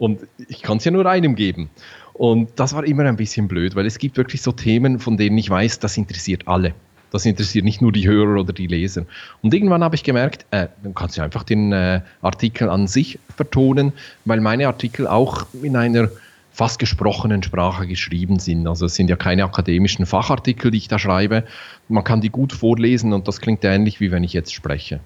Und 0.00 0.20
ich 0.48 0.62
kann 0.62 0.78
es 0.78 0.84
ja 0.86 0.90
nur 0.90 1.04
einem 1.04 1.34
geben. 1.34 1.68
Und 2.14 2.48
das 2.56 2.72
war 2.74 2.84
immer 2.84 3.04
ein 3.04 3.16
bisschen 3.16 3.48
blöd, 3.48 3.76
weil 3.76 3.84
es 3.84 3.98
gibt 3.98 4.16
wirklich 4.16 4.40
so 4.40 4.50
Themen, 4.50 4.98
von 4.98 5.18
denen 5.18 5.36
ich 5.36 5.50
weiß, 5.50 5.78
das 5.78 5.98
interessiert 5.98 6.48
alle. 6.48 6.72
Das 7.10 7.26
interessiert 7.26 7.66
nicht 7.66 7.82
nur 7.82 7.92
die 7.92 8.08
Hörer 8.08 8.40
oder 8.40 8.54
die 8.54 8.66
Leser. 8.66 9.04
Und 9.42 9.52
irgendwann 9.52 9.84
habe 9.84 9.96
ich 9.96 10.02
gemerkt, 10.02 10.46
äh, 10.52 10.68
dann 10.82 10.94
kannst 10.94 11.18
du 11.18 11.22
einfach 11.22 11.42
den 11.42 11.72
äh, 11.72 12.00
Artikel 12.22 12.70
an 12.70 12.86
sich 12.86 13.18
vertonen, 13.36 13.92
weil 14.24 14.40
meine 14.40 14.68
Artikel 14.68 15.06
auch 15.06 15.44
in 15.62 15.76
einer 15.76 16.08
fast 16.50 16.78
gesprochenen 16.78 17.42
Sprache 17.42 17.86
geschrieben 17.86 18.38
sind. 18.38 18.66
Also 18.66 18.86
es 18.86 18.94
sind 18.94 19.10
ja 19.10 19.16
keine 19.16 19.44
akademischen 19.44 20.06
Fachartikel, 20.06 20.70
die 20.70 20.78
ich 20.78 20.88
da 20.88 20.98
schreibe. 20.98 21.44
Man 21.88 22.04
kann 22.04 22.22
die 22.22 22.30
gut 22.30 22.54
vorlesen 22.54 23.12
und 23.12 23.28
das 23.28 23.42
klingt 23.42 23.64
ähnlich, 23.64 24.00
wie 24.00 24.10
wenn 24.10 24.24
ich 24.24 24.32
jetzt 24.32 24.54
spreche. 24.54 25.00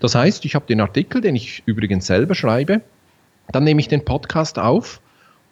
Das 0.00 0.14
heißt, 0.14 0.46
ich 0.46 0.54
habe 0.54 0.64
den 0.66 0.80
Artikel, 0.80 1.20
den 1.20 1.36
ich 1.36 1.62
übrigens 1.66 2.06
selber 2.06 2.34
schreibe, 2.34 2.80
dann 3.52 3.64
nehme 3.64 3.80
ich 3.80 3.88
den 3.88 4.04
Podcast 4.04 4.58
auf 4.58 5.00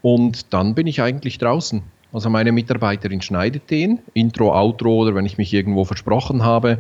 und 0.03 0.53
dann 0.53 0.75
bin 0.75 0.87
ich 0.87 1.01
eigentlich 1.03 1.39
draußen. 1.39 1.83
Also 2.13 2.31
meine 2.31 2.53
Mitarbeiterin 2.53 3.21
schneidet 3.21 3.71
den, 3.71 3.99
Intro, 4.15 4.55
Outro 4.55 4.95
oder 4.97 5.15
wenn 5.15 5.27
ich 5.27 5.39
mich 5.39 5.53
irgendwo 5.53 5.85
versprochen 5.85 6.45
habe, 6.45 6.79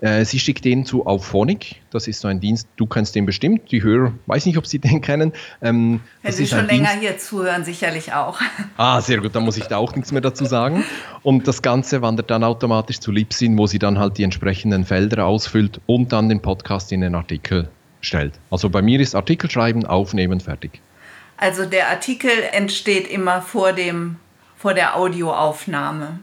äh, 0.00 0.24
sie 0.24 0.38
schickt 0.38 0.64
den 0.64 0.86
zu 0.86 1.06
Auphonic. 1.06 1.76
Das 1.90 2.08
ist 2.08 2.20
so 2.20 2.28
ein 2.28 2.40
Dienst, 2.40 2.68
du 2.76 2.86
kennst 2.86 3.14
den 3.14 3.26
bestimmt. 3.26 3.70
Die 3.70 3.82
Hörer, 3.82 4.12
weiß 4.26 4.46
nicht, 4.46 4.56
ob 4.56 4.66
sie 4.66 4.78
den 4.78 5.00
kennen. 5.00 5.32
Ähm, 5.60 6.00
Wenn 6.22 6.32
sie 6.32 6.46
schon 6.46 6.66
länger 6.66 6.90
Dienst. 6.90 7.00
hier 7.00 7.18
zuhören, 7.18 7.64
sicherlich 7.64 8.12
auch. 8.12 8.40
Ah, 8.76 9.00
sehr 9.02 9.18
gut, 9.18 9.34
dann 9.34 9.44
muss 9.44 9.58
ich 9.58 9.64
da 9.64 9.76
auch 9.76 9.94
nichts 9.94 10.10
mehr 10.10 10.22
dazu 10.22 10.46
sagen. 10.46 10.84
Und 11.22 11.46
das 11.46 11.60
Ganze 11.60 12.00
wandert 12.00 12.30
dann 12.30 12.42
automatisch 12.44 12.98
zu 12.98 13.12
Libsyn, 13.12 13.58
wo 13.58 13.66
sie 13.66 13.78
dann 13.78 13.98
halt 13.98 14.16
die 14.16 14.22
entsprechenden 14.22 14.86
Felder 14.86 15.26
ausfüllt 15.26 15.82
und 15.84 16.12
dann 16.12 16.30
den 16.30 16.40
Podcast 16.40 16.92
in 16.92 17.02
den 17.02 17.14
Artikel 17.14 17.68
stellt. 18.00 18.34
Also 18.50 18.70
bei 18.70 18.82
mir 18.82 19.00
ist 19.00 19.14
Artikel 19.14 19.50
schreiben, 19.50 19.86
aufnehmen, 19.86 20.40
fertig. 20.40 20.80
Also 21.36 21.64
der 21.64 21.88
Artikel 21.88 22.30
entsteht 22.52 23.08
immer 23.08 23.40
vor, 23.40 23.72
dem, 23.72 24.16
vor 24.56 24.74
der 24.74 24.96
Audioaufnahme. 24.96 26.20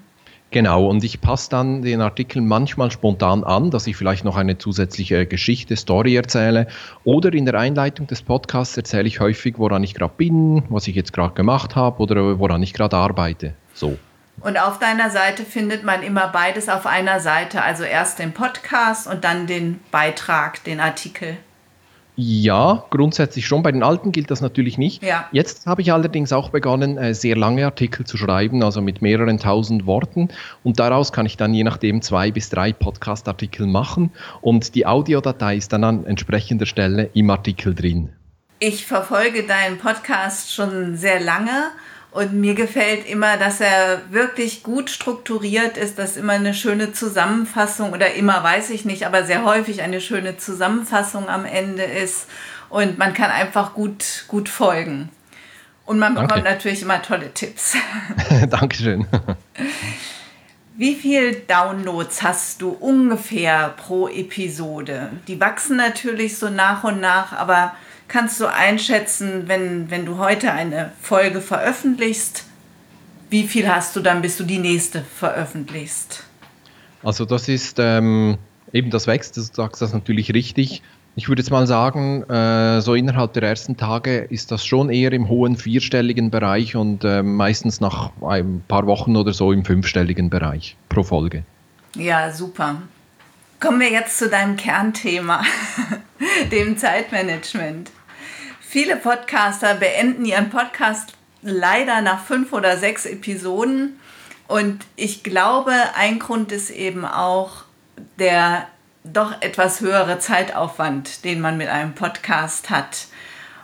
Genau, 0.50 0.86
und 0.88 1.03
ich 1.03 1.19
passe 1.19 1.50
dann 1.50 1.81
den 1.81 2.00
Artikel 2.00 2.41
manchmal 2.41 2.89
spontan 2.89 3.43
an, 3.43 3.69
dass 3.69 3.86
ich 3.86 3.98
vielleicht 3.98 4.24
noch 4.24 4.38
eine 4.38 4.57
zusätzliche 4.57 5.25
Geschichte, 5.25 5.75
Story 5.75 6.15
erzähle. 6.15 6.67
Oder 7.03 7.34
in 7.34 7.46
der 7.46 7.55
Einleitung 7.55 8.07
des 8.07 8.22
Podcasts 8.22 8.77
erzähle 8.77 9.07
ich 9.07 9.19
häufig, 9.19 9.55
woran 9.57 9.84
ich 9.84 9.93
gerade 9.93 10.13
bin, 10.15 10.63
was 10.69 10.88
ich 10.88 10.96
jetzt 10.96 11.12
gerade 11.12 11.34
gemacht 11.34 11.75
habe 11.75 12.01
oder 12.01 12.39
woran 12.39 12.63
ich 12.63 12.74
gerade 12.74 12.96
arbeite. 12.96 13.55
So. 13.74 13.98
Und 14.39 14.57
auf 14.57 14.79
deiner 14.79 15.10
Seite 15.10 15.43
findet 15.43 15.84
man 15.84 16.01
immer 16.01 16.27
beides 16.27 16.69
auf 16.69 16.86
einer 16.86 17.19
Seite, 17.19 17.63
also 17.63 17.84
erst 17.84 18.19
den 18.19 18.34
Podcast 18.34 19.07
und 19.07 19.24
dann 19.24 19.48
den 19.48 19.79
Beitrag, 19.91 20.63
den 20.63 20.79
Artikel. 20.79 21.38
Ja, 22.19 22.83
grundsätzlich 22.89 23.45
schon. 23.45 23.62
Bei 23.62 23.71
den 23.71 23.83
alten 23.83 24.12
gilt 24.12 24.31
das 24.31 24.41
natürlich 24.41 24.79
nicht. 24.79 25.03
Ja. 25.03 25.27
Jetzt 25.31 25.67
habe 25.67 25.83
ich 25.83 25.93
allerdings 25.93 26.33
auch 26.33 26.50
begonnen, 26.50 26.97
äh, 26.97 27.13
sehr 27.13 27.38
lange 27.38 27.63
Artikel 27.63 28.07
zu 28.07 28.17
schreiben, 28.17 28.63
also 28.63 28.81
mit 28.81 29.03
mehreren 29.03 29.38
tausend 29.38 29.86
Worten. 29.86 30.29
Und 30.63 30.79
daraus 30.79 31.12
kann 31.12 31.27
ich 31.27 31.38
dann 31.38 31.53
je 31.53 31.63
nachdem 31.63 32.01
zwei 32.01 32.31
bis 32.31 32.50
drei 32.50 32.74
Podcast-Artikel 32.74 33.67
machen. 33.67 34.09
Und 34.41 34.74
die 34.74 34.88
Audiodatei 34.88 35.57
ist 35.57 35.71
dann 35.74 35.83
an 35.83 36.05
entsprechender 36.07 36.65
Stelle 36.65 37.12
im 37.13 37.29
Artikel 37.29 37.75
drin. 37.75 38.09
Ich 38.57 38.88
verfolge 38.88 39.43
deinen 39.43 39.77
Podcast 39.77 40.51
schon 40.51 40.97
sehr 40.97 41.19
lange 41.19 41.69
und 42.17 42.33
mir 42.33 42.55
gefällt 42.55 43.07
immer, 43.07 43.38
dass 43.38 43.62
er 43.62 44.01
wirklich 44.09 44.63
gut 44.63 44.89
strukturiert 44.89 45.77
ist, 45.77 46.00
dass 46.00 46.17
immer 46.17 46.33
eine 46.33 46.55
schöne 46.55 46.91
Zusammenfassung 46.91 47.93
oder 47.93 48.15
immer 48.15 48.43
weiß 48.43 48.71
ich 48.71 48.86
nicht, 48.86 49.05
aber 49.05 49.24
sehr 49.24 49.43
häufig 49.43 49.83
eine 49.83 50.01
schöne 50.01 50.36
Zusammenfassung 50.36 51.29
am 51.29 51.45
Ende 51.45 51.83
ist 51.83 52.25
und 52.69 52.97
man 52.97 53.13
kann 53.13 53.29
einfach 53.29 53.75
gut, 53.75 54.25
gut 54.27 54.50
folgen. 54.50 55.09
Und 55.86 56.00
man 56.00 56.15
bekommt 56.15 56.31
Danke. 56.31 56.50
natürlich 56.50 56.81
immer 56.81 57.03
tolle 57.03 57.31
Tipps. 57.36 57.75
Dankeschön. 58.50 59.05
Wie 60.75 60.95
viele 60.95 61.33
Downloads 61.33 62.24
hast 62.24 62.63
du 62.63 62.69
ungefähr 62.69 63.75
pro 63.77 64.07
Episode? 64.07 65.12
Die 65.27 65.39
wachsen 65.39 65.77
natürlich 65.77 66.39
so 66.39 66.50
nach 66.50 66.83
und 66.83 67.00
nach, 67.00 67.31
aber 67.33 67.75
kannst 68.07 68.39
du 68.39 68.47
einschätzen, 68.47 69.47
wenn, 69.47 69.89
wenn 69.91 70.05
du 70.05 70.17
heute 70.17 70.51
eine 70.51 70.91
Folge 71.01 71.41
veröffentlichst, 71.41 72.45
wie 73.29 73.43
viel 73.43 73.67
hast 73.67 73.95
du 73.95 73.99
dann, 73.99 74.21
bis 74.21 74.37
du 74.37 74.43
die 74.43 74.59
nächste 74.59 75.01
veröffentlichst? 75.01 76.23
Also 77.03 77.25
das 77.25 77.47
ist 77.47 77.77
ähm, 77.79 78.37
eben 78.73 78.89
das 78.89 79.07
wächst, 79.07 79.37
du 79.37 79.41
sagst 79.41 79.81
das 79.81 79.93
natürlich 79.93 80.33
richtig. 80.33 80.81
Ich 81.15 81.27
würde 81.27 81.41
jetzt 81.41 81.49
mal 81.49 81.65
sagen, 81.65 82.23
äh, 82.29 82.79
so 82.79 82.93
innerhalb 82.93 83.33
der 83.33 83.43
ersten 83.43 83.75
Tage 83.75 84.19
ist 84.19 84.51
das 84.51 84.63
schon 84.65 84.89
eher 84.89 85.11
im 85.13 85.29
hohen 85.29 85.57
vierstelligen 85.57 86.29
Bereich 86.29 86.75
und 86.75 87.03
äh, 87.03 87.23
meistens 87.23 87.81
nach 87.81 88.11
ein 88.21 88.63
paar 88.67 88.85
Wochen 88.85 89.15
oder 89.15 89.33
so 89.33 89.51
im 89.51 89.65
fünfstelligen 89.65 90.29
Bereich 90.29 90.77
pro 90.89 91.03
Folge. 91.03 91.43
Ja, 91.95 92.31
super. 92.31 92.83
Kommen 93.59 93.79
wir 93.79 93.89
jetzt 93.89 94.19
zu 94.19 94.29
deinem 94.29 94.55
Kernthema, 94.57 95.41
dem 96.51 96.77
Zeitmanagement. 96.77 97.89
Viele 98.69 98.97
Podcaster 98.97 99.75
beenden 99.75 100.25
ihren 100.25 100.50
Podcast 100.50 101.13
leider 101.41 102.01
nach 102.01 102.25
fünf 102.25 102.51
oder 102.51 102.75
sechs 102.75 103.05
Episoden. 103.05 103.97
Und 104.50 104.86
ich 104.97 105.24
glaube, 105.24 105.71
ein 105.95 106.19
Grund 106.19 106.51
ist 106.51 106.69
eben 106.69 107.05
auch 107.05 107.63
der 108.19 108.67
doch 109.05 109.41
etwas 109.41 109.79
höhere 109.79 110.19
Zeitaufwand, 110.19 111.24
den 111.24 111.39
man 111.39 111.55
mit 111.55 111.69
einem 111.69 111.95
Podcast 111.95 112.69
hat. 112.69 113.07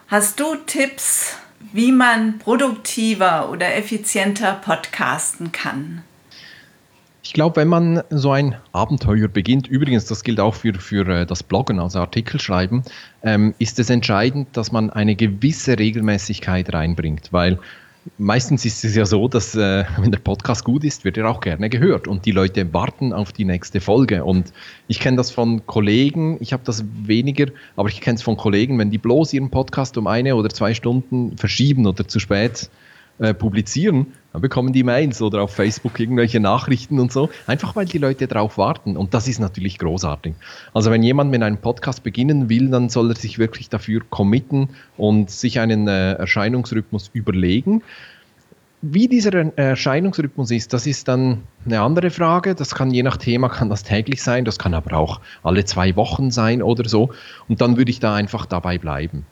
Hast 0.07 0.39
du 0.39 0.55
Tipps, 0.55 1.35
wie 1.73 1.91
man 1.91 2.39
produktiver 2.39 3.49
oder 3.49 3.75
effizienter 3.75 4.53
podcasten 4.53 5.51
kann? 5.51 6.01
Ich 7.25 7.31
glaube, 7.31 7.55
wenn 7.55 7.69
man 7.69 8.03
so 8.09 8.31
ein 8.31 8.55
Abenteuer 8.73 9.29
beginnt, 9.29 9.67
übrigens, 9.67 10.03
das 10.05 10.25
gilt 10.25 10.41
auch 10.41 10.55
für, 10.55 10.73
für 10.73 11.07
äh, 11.07 11.25
das 11.25 11.41
Bloggen, 11.41 11.79
also 11.79 11.99
Artikel 11.99 12.39
schreiben, 12.39 12.83
ähm, 13.23 13.53
ist 13.59 13.79
es 13.79 13.89
entscheidend, 13.89 14.49
dass 14.51 14.73
man 14.73 14.89
eine 14.89 15.15
gewisse 15.15 15.79
Regelmäßigkeit 15.79 16.73
reinbringt, 16.73 17.31
weil 17.31 17.59
meistens 18.17 18.65
ist 18.65 18.83
es 18.83 18.93
ja 18.93 19.05
so, 19.05 19.29
dass 19.29 19.55
äh, 19.55 19.85
wenn 19.97 20.11
der 20.11 20.19
Podcast 20.19 20.65
gut 20.65 20.83
ist, 20.83 21.05
wird 21.05 21.15
er 21.15 21.29
auch 21.29 21.39
gerne 21.39 21.69
gehört 21.69 22.09
und 22.09 22.25
die 22.25 22.31
Leute 22.31 22.73
warten 22.73 23.13
auf 23.13 23.31
die 23.31 23.45
nächste 23.45 23.79
Folge. 23.79 24.25
Und 24.25 24.51
ich 24.89 24.99
kenne 24.99 25.15
das 25.15 25.31
von 25.31 25.65
Kollegen, 25.65 26.35
ich 26.41 26.51
habe 26.51 26.63
das 26.65 26.83
weniger, 27.05 27.45
aber 27.77 27.87
ich 27.87 28.01
kenne 28.01 28.15
es 28.15 28.21
von 28.21 28.35
Kollegen, 28.35 28.77
wenn 28.79 28.91
die 28.91 28.97
bloß 28.97 29.31
ihren 29.31 29.49
Podcast 29.49 29.97
um 29.97 30.07
eine 30.07 30.35
oder 30.35 30.49
zwei 30.49 30.73
Stunden 30.73 31.37
verschieben 31.37 31.85
oder 31.85 32.05
zu 32.05 32.19
spät 32.19 32.69
äh, 33.19 33.33
publizieren, 33.33 34.07
dann 34.31 34.41
bekommen 34.41 34.73
die 34.73 34.83
Mails 34.83 35.21
oder 35.21 35.43
auf 35.43 35.53
Facebook 35.53 35.99
irgendwelche 35.99 36.39
Nachrichten 36.39 36.99
und 36.99 37.11
so, 37.11 37.29
einfach 37.45 37.75
weil 37.75 37.85
die 37.85 37.99
Leute 37.99 38.27
darauf 38.27 38.57
warten. 38.57 38.97
Und 38.97 39.13
das 39.13 39.27
ist 39.27 39.39
natürlich 39.39 39.77
großartig. 39.77 40.33
Also 40.73 40.89
wenn 40.89 41.03
jemand 41.03 41.29
mit 41.29 41.43
einem 41.43 41.57
Podcast 41.57 42.01
beginnen 42.01 42.49
will, 42.49 42.69
dann 42.69 42.89
soll 42.89 43.11
er 43.11 43.15
sich 43.15 43.37
wirklich 43.37 43.69
dafür 43.69 44.01
committen 44.09 44.69
und 44.97 45.29
sich 45.29 45.59
einen 45.59 45.87
äh, 45.87 46.13
Erscheinungsrhythmus 46.13 47.11
überlegen. 47.13 47.83
Wie 48.81 49.07
dieser 49.07 49.31
Erscheinungsrhythmus 49.57 50.51
ist, 50.51 50.73
das 50.73 50.87
ist 50.87 51.07
dann 51.07 51.43
eine 51.65 51.79
andere 51.79 52.09
Frage. 52.09 52.55
Das 52.55 52.73
kann 52.73 52.91
je 52.91 53.03
nach 53.03 53.17
Thema, 53.17 53.47
kann 53.47 53.69
das 53.69 53.83
täglich 53.83 54.23
sein, 54.23 54.43
das 54.43 54.59
kann 54.59 54.73
aber 54.73 54.97
auch 54.97 55.21
alle 55.43 55.63
zwei 55.63 55.95
Wochen 55.95 56.31
sein 56.31 56.61
oder 56.63 56.89
so. 56.89 57.11
Und 57.47 57.61
dann 57.61 57.77
würde 57.77 57.91
ich 57.91 57.99
da 57.99 58.15
einfach 58.15 58.45
dabei 58.47 58.79
bleiben. 58.79 59.25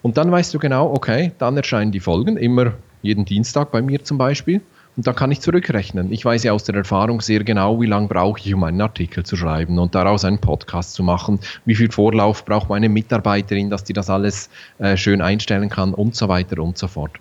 Und 0.00 0.16
dann 0.16 0.30
weißt 0.30 0.54
du 0.54 0.60
genau, 0.60 0.92
okay, 0.92 1.32
dann 1.38 1.56
erscheinen 1.56 1.90
die 1.90 2.00
Folgen 2.00 2.36
immer 2.36 2.74
jeden 3.06 3.24
Dienstag 3.24 3.70
bei 3.70 3.80
mir 3.80 4.04
zum 4.04 4.18
Beispiel. 4.18 4.60
Und 4.96 5.06
dann 5.06 5.14
kann 5.14 5.30
ich 5.30 5.40
zurückrechnen. 5.40 6.10
Ich 6.10 6.24
weiß 6.24 6.42
ja 6.44 6.52
aus 6.52 6.64
der 6.64 6.74
Erfahrung 6.74 7.20
sehr 7.20 7.44
genau, 7.44 7.80
wie 7.80 7.86
lange 7.86 8.08
brauche 8.08 8.40
ich, 8.40 8.54
um 8.54 8.64
einen 8.64 8.80
Artikel 8.80 9.24
zu 9.24 9.36
schreiben 9.36 9.78
und 9.78 9.94
daraus 9.94 10.24
einen 10.24 10.38
Podcast 10.38 10.94
zu 10.94 11.02
machen. 11.02 11.38
Wie 11.66 11.74
viel 11.74 11.90
Vorlauf 11.90 12.46
braucht 12.46 12.70
meine 12.70 12.88
Mitarbeiterin, 12.88 13.68
dass 13.68 13.84
die 13.84 13.92
das 13.92 14.08
alles 14.08 14.48
äh, 14.78 14.96
schön 14.96 15.20
einstellen 15.20 15.68
kann 15.68 15.92
und 15.92 16.14
so 16.16 16.28
weiter 16.28 16.62
und 16.62 16.78
so 16.78 16.88
fort. 16.88 17.12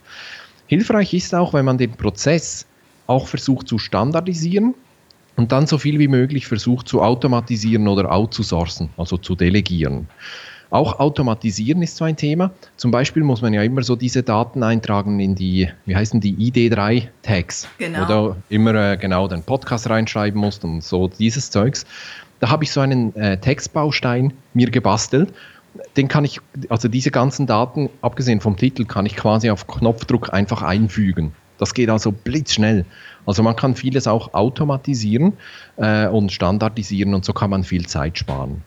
Hilfreich 0.67 1.13
ist 1.13 1.35
auch, 1.35 1.53
wenn 1.53 1.65
man 1.65 1.77
den 1.77 1.91
Prozess 1.91 2.65
auch 3.07 3.27
versucht 3.27 3.67
zu 3.67 3.77
standardisieren 3.77 4.73
und 5.35 5.51
dann 5.51 5.67
so 5.67 5.77
viel 5.77 5.99
wie 5.99 6.07
möglich 6.07 6.47
versucht 6.47 6.87
zu 6.87 7.01
automatisieren 7.01 7.87
oder 7.89 8.09
outzusourcen, 8.11 8.89
also 8.95 9.17
zu 9.17 9.35
delegieren. 9.35 10.07
Auch 10.75 10.99
Automatisieren 10.99 11.81
ist 11.83 11.95
so 11.95 12.03
ein 12.03 12.17
Thema. 12.17 12.51
Zum 12.75 12.91
Beispiel 12.91 13.23
muss 13.23 13.41
man 13.41 13.53
ja 13.53 13.63
immer 13.63 13.81
so 13.81 13.95
diese 13.95 14.23
Daten 14.23 14.61
eintragen 14.61 15.21
in 15.21 15.33
die, 15.33 15.69
wie 15.85 15.95
heißen 15.95 16.19
die, 16.19 16.35
ID3-Tags. 16.35 17.69
Genau. 17.77 18.03
Oder 18.03 18.35
immer 18.49 18.75
äh, 18.75 18.97
genau 18.97 19.29
den 19.29 19.41
Podcast 19.41 19.89
reinschreiben 19.89 20.37
musst 20.37 20.65
und 20.65 20.83
so 20.83 21.07
dieses 21.07 21.49
Zeugs. 21.49 21.85
Da 22.41 22.49
habe 22.49 22.65
ich 22.65 22.73
so 22.73 22.81
einen 22.81 23.15
äh, 23.15 23.37
Textbaustein 23.37 24.33
mir 24.53 24.69
gebastelt. 24.69 25.33
Den 25.95 26.09
kann 26.09 26.25
ich, 26.25 26.41
also 26.67 26.89
diese 26.89 27.09
ganzen 27.09 27.47
Daten, 27.47 27.89
abgesehen 28.01 28.41
vom 28.41 28.57
Titel, 28.57 28.83
kann 28.83 29.05
ich 29.05 29.15
quasi 29.15 29.51
auf 29.51 29.67
Knopfdruck 29.67 30.33
einfach 30.33 30.61
einfügen. 30.61 31.31
Das 31.57 31.73
geht 31.73 31.89
also 31.89 32.11
blitzschnell. 32.11 32.83
Also 33.25 33.43
man 33.43 33.55
kann 33.55 33.75
vieles 33.75 34.07
auch 34.07 34.33
automatisieren 34.33 35.37
äh, 35.77 36.07
und 36.07 36.33
standardisieren 36.33 37.13
und 37.13 37.23
so 37.23 37.31
kann 37.31 37.49
man 37.49 37.63
viel 37.63 37.85
Zeit 37.85 38.17
sparen. 38.17 38.61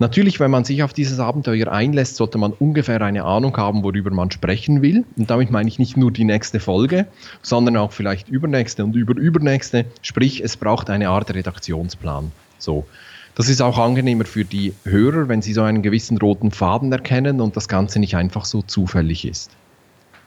Natürlich, 0.00 0.40
wenn 0.40 0.50
man 0.50 0.64
sich 0.64 0.82
auf 0.82 0.94
dieses 0.94 1.20
Abenteuer 1.20 1.70
einlässt, 1.70 2.16
sollte 2.16 2.38
man 2.38 2.54
ungefähr 2.54 3.02
eine 3.02 3.24
Ahnung 3.24 3.54
haben, 3.58 3.84
worüber 3.84 4.10
man 4.10 4.30
sprechen 4.30 4.80
will. 4.80 5.04
Und 5.18 5.28
damit 5.28 5.50
meine 5.50 5.68
ich 5.68 5.78
nicht 5.78 5.98
nur 5.98 6.10
die 6.10 6.24
nächste 6.24 6.58
Folge, 6.58 7.06
sondern 7.42 7.76
auch 7.76 7.92
vielleicht 7.92 8.30
übernächste 8.30 8.82
und 8.82 8.96
überübernächste. 8.96 9.84
Sprich, 10.00 10.40
es 10.42 10.56
braucht 10.56 10.88
eine 10.88 11.10
Art 11.10 11.34
Redaktionsplan. 11.34 12.32
So. 12.56 12.86
Das 13.34 13.50
ist 13.50 13.60
auch 13.60 13.76
angenehmer 13.76 14.24
für 14.24 14.46
die 14.46 14.72
Hörer, 14.84 15.28
wenn 15.28 15.42
sie 15.42 15.52
so 15.52 15.62
einen 15.62 15.82
gewissen 15.82 16.16
roten 16.16 16.50
Faden 16.50 16.90
erkennen 16.90 17.42
und 17.42 17.54
das 17.56 17.68
Ganze 17.68 18.00
nicht 18.00 18.16
einfach 18.16 18.46
so 18.46 18.62
zufällig 18.62 19.26
ist. 19.26 19.50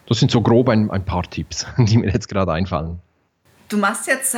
Das 0.06 0.20
sind 0.20 0.30
so 0.30 0.42
grob 0.42 0.70
ein, 0.70 0.92
ein 0.92 1.04
paar 1.04 1.24
Tipps, 1.24 1.66
die 1.80 1.98
mir 1.98 2.12
jetzt 2.12 2.30
gerade 2.30 2.54
einfallen. 2.54 3.00
Du 3.70 3.78
machst 3.78 4.06
jetzt 4.06 4.38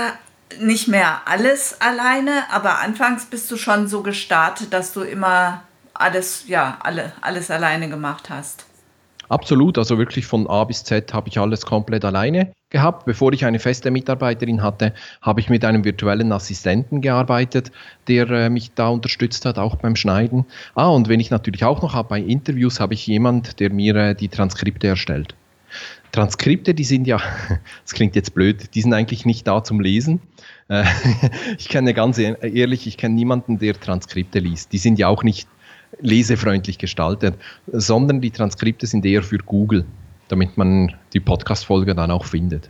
nicht 0.60 0.88
mehr 0.88 1.22
alles 1.26 1.80
alleine, 1.82 2.44
aber 2.52 2.80
anfangs 2.80 3.26
bist 3.26 3.50
du 3.52 3.58
schon 3.58 3.88
so 3.88 4.02
gestartet, 4.02 4.74
dass 4.74 4.94
du 4.94 5.02
immer 5.02 5.64
alles, 5.94 6.48
ja, 6.48 6.78
alle, 6.82 7.14
alles 7.22 7.50
alleine 7.52 7.90
gemacht 7.90 8.30
hast. 8.30 8.66
Absolut, 9.28 9.78
also 9.78 9.98
wirklich 9.98 10.28
von 10.28 10.48
A 10.48 10.64
bis 10.66 10.84
Z 10.84 11.14
habe 11.14 11.30
ich 11.30 11.40
alles 11.40 11.66
komplett 11.66 12.06
alleine 12.06 12.52
gehabt. 12.70 13.06
Bevor 13.06 13.34
ich 13.34 13.46
eine 13.46 13.60
feste 13.60 13.90
Mitarbeiterin 13.90 14.62
hatte, 14.62 14.94
habe 15.22 15.40
ich 15.40 15.50
mit 15.50 15.66
einem 15.66 15.84
virtuellen 15.84 16.32
Assistenten 16.32 17.02
gearbeitet, 17.02 17.72
der 18.08 18.30
äh, 18.30 18.50
mich 18.50 18.74
da 18.76 18.90
unterstützt 18.90 19.46
hat, 19.46 19.58
auch 19.58 19.78
beim 19.78 19.96
Schneiden. 19.96 20.46
Ah, 20.76 20.90
und 20.90 21.10
wenn 21.10 21.20
ich 21.20 21.32
natürlich 21.32 21.64
auch 21.64 21.82
noch 21.82 21.96
habe, 21.96 22.10
bei 22.10 22.20
Interviews 22.20 22.80
habe 22.80 22.94
ich 22.94 23.08
jemand, 23.08 23.60
der 23.60 23.72
mir 23.72 23.96
äh, 23.96 24.16
die 24.16 24.30
Transkripte 24.30 24.88
erstellt. 24.88 25.34
Transkripte, 26.16 26.74
die 26.74 26.84
sind 26.84 27.08
ja, 27.08 27.20
das 27.84 27.94
klingt 27.94 28.16
jetzt 28.16 28.34
blöd, 28.34 28.74
die 28.74 28.82
sind 28.82 28.94
eigentlich 28.94 29.26
nicht 29.26 29.46
da 29.48 29.64
zum 29.64 29.80
Lesen. 29.80 30.22
Äh, 30.70 30.86
ich 31.58 31.68
kenne 31.70 31.94
ganz 31.94 32.18
ehrlich, 32.18 32.88
ich 32.88 32.98
kenne 32.98 33.16
niemanden, 33.16 33.60
der 33.60 33.80
Transkripte 33.80 34.40
liest. 34.40 34.72
Die 34.72 34.78
sind 34.78 34.98
ja 34.98 35.08
auch 35.08 35.24
nicht 35.24 35.48
lesefreundlich 36.00 36.78
gestaltet, 36.78 37.36
sondern 37.68 38.22
die 38.22 38.32
Transkripte 38.32 38.88
sind 38.88 39.06
eher 39.06 39.24
für 39.24 39.38
Google, 39.38 39.86
damit 40.30 40.58
man 40.58 40.94
die 41.14 41.20
Podcast-Folge 41.20 41.96
dann 41.96 42.12
auch 42.12 42.26
findet. 42.26 42.70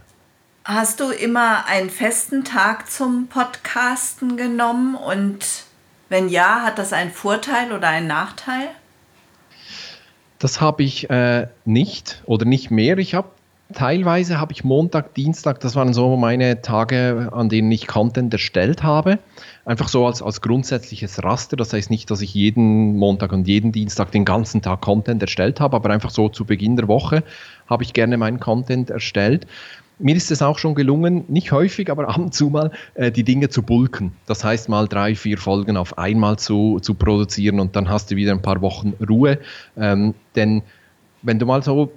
Hast 0.64 1.00
du 1.00 1.12
immer 1.12 1.68
einen 1.68 1.92
festen 1.92 2.44
Tag 2.44 2.90
zum 2.90 3.28
Podcasten 3.28 4.38
genommen 4.38 4.96
und 4.96 5.66
wenn 6.10 6.30
ja, 6.30 6.62
hat 6.64 6.80
das 6.80 6.94
einen 6.94 7.12
Vorteil 7.12 7.72
oder 7.72 7.90
einen 7.90 8.08
Nachteil? 8.08 8.70
Das 10.46 10.62
habe 10.62 10.84
ich 10.84 11.10
äh, 11.10 11.48
nicht 11.66 12.22
oder 12.28 12.46
nicht 12.46 12.70
mehr. 12.70 13.00
Ich 13.00 13.16
habe 13.16 13.30
teilweise 13.74 14.40
habe 14.40 14.54
ich 14.54 14.64
Montag, 14.64 15.16
Dienstag, 15.16 15.60
das 15.60 15.76
waren 15.76 15.92
so 15.92 16.18
meine 16.18 16.62
Tage, 16.62 17.30
an 17.32 17.50
denen 17.50 17.72
ich 17.72 17.88
Content 17.88 18.32
erstellt 18.32 18.84
habe. 18.84 19.18
Einfach 19.66 19.88
so 19.88 20.06
als, 20.06 20.22
als 20.22 20.42
grundsätzliches 20.42 21.24
Raster. 21.24 21.58
Das 21.58 21.74
heißt 21.74 21.90
nicht, 21.90 22.12
dass 22.12 22.22
ich 22.22 22.36
jeden 22.36 22.96
Montag 22.96 23.32
und 23.32 23.48
jeden 23.48 23.72
Dienstag 23.72 24.12
den 24.12 24.24
ganzen 24.24 24.62
Tag 24.62 24.82
Content 24.82 25.20
erstellt 25.20 25.60
habe, 25.60 25.78
aber 25.78 25.90
einfach 25.90 26.12
so 26.12 26.30
zu 26.30 26.46
Beginn 26.46 26.76
der 26.76 26.88
Woche 26.88 27.24
habe 27.68 27.82
ich 27.82 27.94
gerne 27.94 28.16
meinen 28.16 28.40
Content 28.40 28.92
erstellt. 28.92 29.48
Mir 29.98 30.16
ist 30.16 30.32
es 30.32 30.42
auch 30.42 30.58
schon 30.58 30.76
gelungen, 30.76 31.26
nicht 31.28 31.52
häufig, 31.52 31.90
aber 31.90 32.10
ab 32.10 32.18
und 32.18 32.34
zu 32.34 32.50
mal, 32.50 32.72
äh, 32.96 33.12
die 33.12 33.24
Dinge 33.24 33.50
zu 33.50 33.62
bulken. 33.62 34.14
Das 34.26 34.44
heißt, 34.44 34.68
mal 34.70 34.88
drei, 34.88 35.16
vier 35.16 35.38
Folgen 35.38 35.78
auf 35.78 35.98
einmal 35.98 36.38
zu, 36.38 36.80
zu 36.82 36.94
produzieren 36.94 37.60
und 37.60 37.76
dann 37.76 37.90
hast 37.90 38.12
du 38.12 38.16
wieder 38.16 38.32
ein 38.32 38.42
paar 38.42 38.62
Wochen 38.62 38.94
Ruhe. 39.08 39.40
Ähm, 39.78 40.14
denn 40.36 40.64
wenn 41.22 41.40
du 41.40 41.46
mal 41.46 41.64
so 41.64 41.92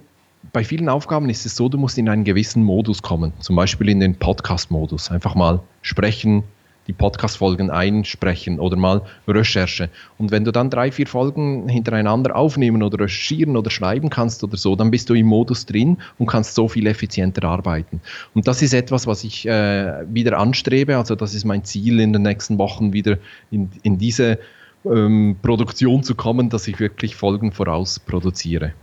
bei 0.53 0.63
vielen 0.63 0.89
Aufgaben 0.89 1.29
ist 1.29 1.45
es 1.45 1.55
so, 1.55 1.69
du 1.69 1.77
musst 1.77 1.97
in 1.97 2.07
einen 2.09 2.23
gewissen 2.23 2.63
Modus 2.63 3.01
kommen, 3.01 3.33
zum 3.39 3.55
Beispiel 3.55 3.89
in 3.89 3.99
den 3.99 4.15
Podcast-Modus. 4.15 5.11
Einfach 5.11 5.35
mal 5.35 5.59
sprechen, 5.81 6.43
die 6.89 6.93
Podcast-Folgen 6.93 7.69
einsprechen 7.69 8.59
oder 8.59 8.75
mal 8.75 9.03
Recherche. 9.27 9.89
Und 10.17 10.31
wenn 10.31 10.43
du 10.43 10.51
dann 10.51 10.71
drei, 10.71 10.91
vier 10.91 11.05
Folgen 11.05 11.69
hintereinander 11.69 12.35
aufnehmen 12.35 12.81
oder 12.81 12.99
recherchieren 12.99 13.55
oder 13.55 13.69
schreiben 13.69 14.09
kannst 14.09 14.43
oder 14.43 14.57
so, 14.57 14.75
dann 14.75 14.89
bist 14.89 15.07
du 15.09 15.13
im 15.13 15.27
Modus 15.27 15.67
drin 15.67 15.97
und 16.17 16.25
kannst 16.25 16.55
so 16.55 16.67
viel 16.67 16.87
effizienter 16.87 17.43
arbeiten. 17.43 18.01
Und 18.33 18.47
das 18.47 18.63
ist 18.63 18.73
etwas, 18.73 19.05
was 19.05 19.23
ich 19.23 19.47
äh, 19.47 20.03
wieder 20.11 20.39
anstrebe. 20.39 20.97
Also 20.97 21.13
das 21.13 21.35
ist 21.35 21.45
mein 21.45 21.63
Ziel 21.63 21.99
in 21.99 22.11
den 22.11 22.23
nächsten 22.23 22.57
Wochen 22.57 22.91
wieder 22.91 23.19
in, 23.51 23.69
in 23.83 23.99
diese 23.99 24.39
ähm, 24.83 25.37
Produktion 25.43 26.01
zu 26.01 26.15
kommen, 26.15 26.49
dass 26.49 26.67
ich 26.67 26.79
wirklich 26.79 27.15
Folgen 27.15 27.51
voraus 27.51 27.99
produziere. 27.99 28.73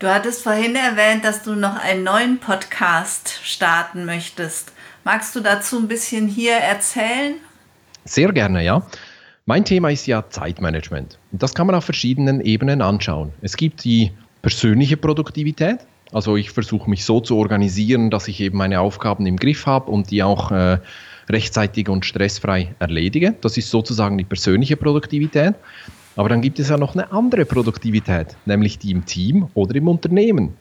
Du 0.00 0.08
hattest 0.08 0.42
vorhin 0.42 0.76
erwähnt, 0.76 1.24
dass 1.24 1.42
du 1.42 1.54
noch 1.54 1.82
einen 1.82 2.04
neuen 2.04 2.38
Podcast 2.38 3.40
starten 3.42 4.04
möchtest. 4.04 4.72
Magst 5.06 5.36
du 5.36 5.40
dazu 5.40 5.78
ein 5.78 5.86
bisschen 5.86 6.26
hier 6.26 6.54
erzählen? 6.54 7.36
Sehr 8.04 8.32
gerne, 8.32 8.64
ja. 8.64 8.84
Mein 9.44 9.64
Thema 9.64 9.88
ist 9.90 10.08
ja 10.08 10.28
Zeitmanagement. 10.28 11.16
Und 11.30 11.40
das 11.44 11.54
kann 11.54 11.68
man 11.68 11.76
auf 11.76 11.84
verschiedenen 11.84 12.40
Ebenen 12.40 12.82
anschauen. 12.82 13.32
Es 13.40 13.56
gibt 13.56 13.84
die 13.84 14.10
persönliche 14.42 14.96
Produktivität. 14.96 15.78
Also 16.10 16.34
ich 16.34 16.50
versuche 16.50 16.90
mich 16.90 17.04
so 17.04 17.20
zu 17.20 17.36
organisieren, 17.36 18.10
dass 18.10 18.26
ich 18.26 18.40
eben 18.40 18.58
meine 18.58 18.80
Aufgaben 18.80 19.26
im 19.26 19.36
Griff 19.36 19.64
habe 19.66 19.92
und 19.92 20.10
die 20.10 20.24
auch 20.24 20.50
äh, 20.50 20.78
rechtzeitig 21.28 21.88
und 21.88 22.04
stressfrei 22.04 22.74
erledige. 22.80 23.36
Das 23.42 23.56
ist 23.56 23.70
sozusagen 23.70 24.18
die 24.18 24.24
persönliche 24.24 24.76
Produktivität. 24.76 25.54
Aber 26.16 26.30
dann 26.30 26.40
gibt 26.40 26.58
es 26.58 26.68
ja 26.68 26.78
noch 26.78 26.94
eine 26.94 27.12
andere 27.12 27.44
Produktivität, 27.44 28.36
nämlich 28.44 28.80
die 28.80 28.90
im 28.90 29.04
Team 29.04 29.50
oder 29.54 29.76
im 29.76 29.86
Unternehmen. 29.86 30.54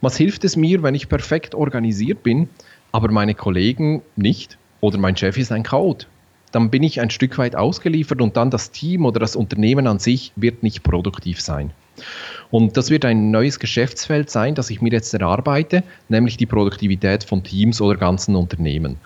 Was 0.00 0.16
hilft 0.16 0.44
es 0.44 0.54
mir, 0.54 0.84
wenn 0.84 0.94
ich 0.94 1.08
perfekt 1.08 1.56
organisiert 1.56 2.22
bin, 2.22 2.48
aber 2.92 3.10
meine 3.10 3.34
Kollegen 3.34 4.02
nicht 4.16 4.58
oder 4.80 4.98
mein 4.98 5.16
Chef 5.16 5.36
ist 5.36 5.52
ein 5.52 5.62
Chaot. 5.62 6.06
Dann 6.52 6.70
bin 6.70 6.82
ich 6.82 7.00
ein 7.00 7.10
Stück 7.10 7.36
weit 7.38 7.56
ausgeliefert 7.56 8.20
und 8.22 8.36
dann 8.36 8.50
das 8.50 8.70
Team 8.70 9.04
oder 9.04 9.20
das 9.20 9.36
Unternehmen 9.36 9.86
an 9.86 9.98
sich 9.98 10.32
wird 10.36 10.62
nicht 10.62 10.82
produktiv 10.82 11.40
sein. 11.40 11.72
Und 12.50 12.76
das 12.76 12.90
wird 12.90 13.04
ein 13.04 13.30
neues 13.30 13.58
Geschäftsfeld 13.58 14.30
sein, 14.30 14.54
das 14.54 14.70
ich 14.70 14.80
mir 14.80 14.92
jetzt 14.92 15.12
erarbeite, 15.12 15.82
nämlich 16.08 16.36
die 16.36 16.46
Produktivität 16.46 17.24
von 17.24 17.42
Teams 17.42 17.80
oder 17.80 17.98
ganzen 17.98 18.36
Unternehmen. 18.36 18.96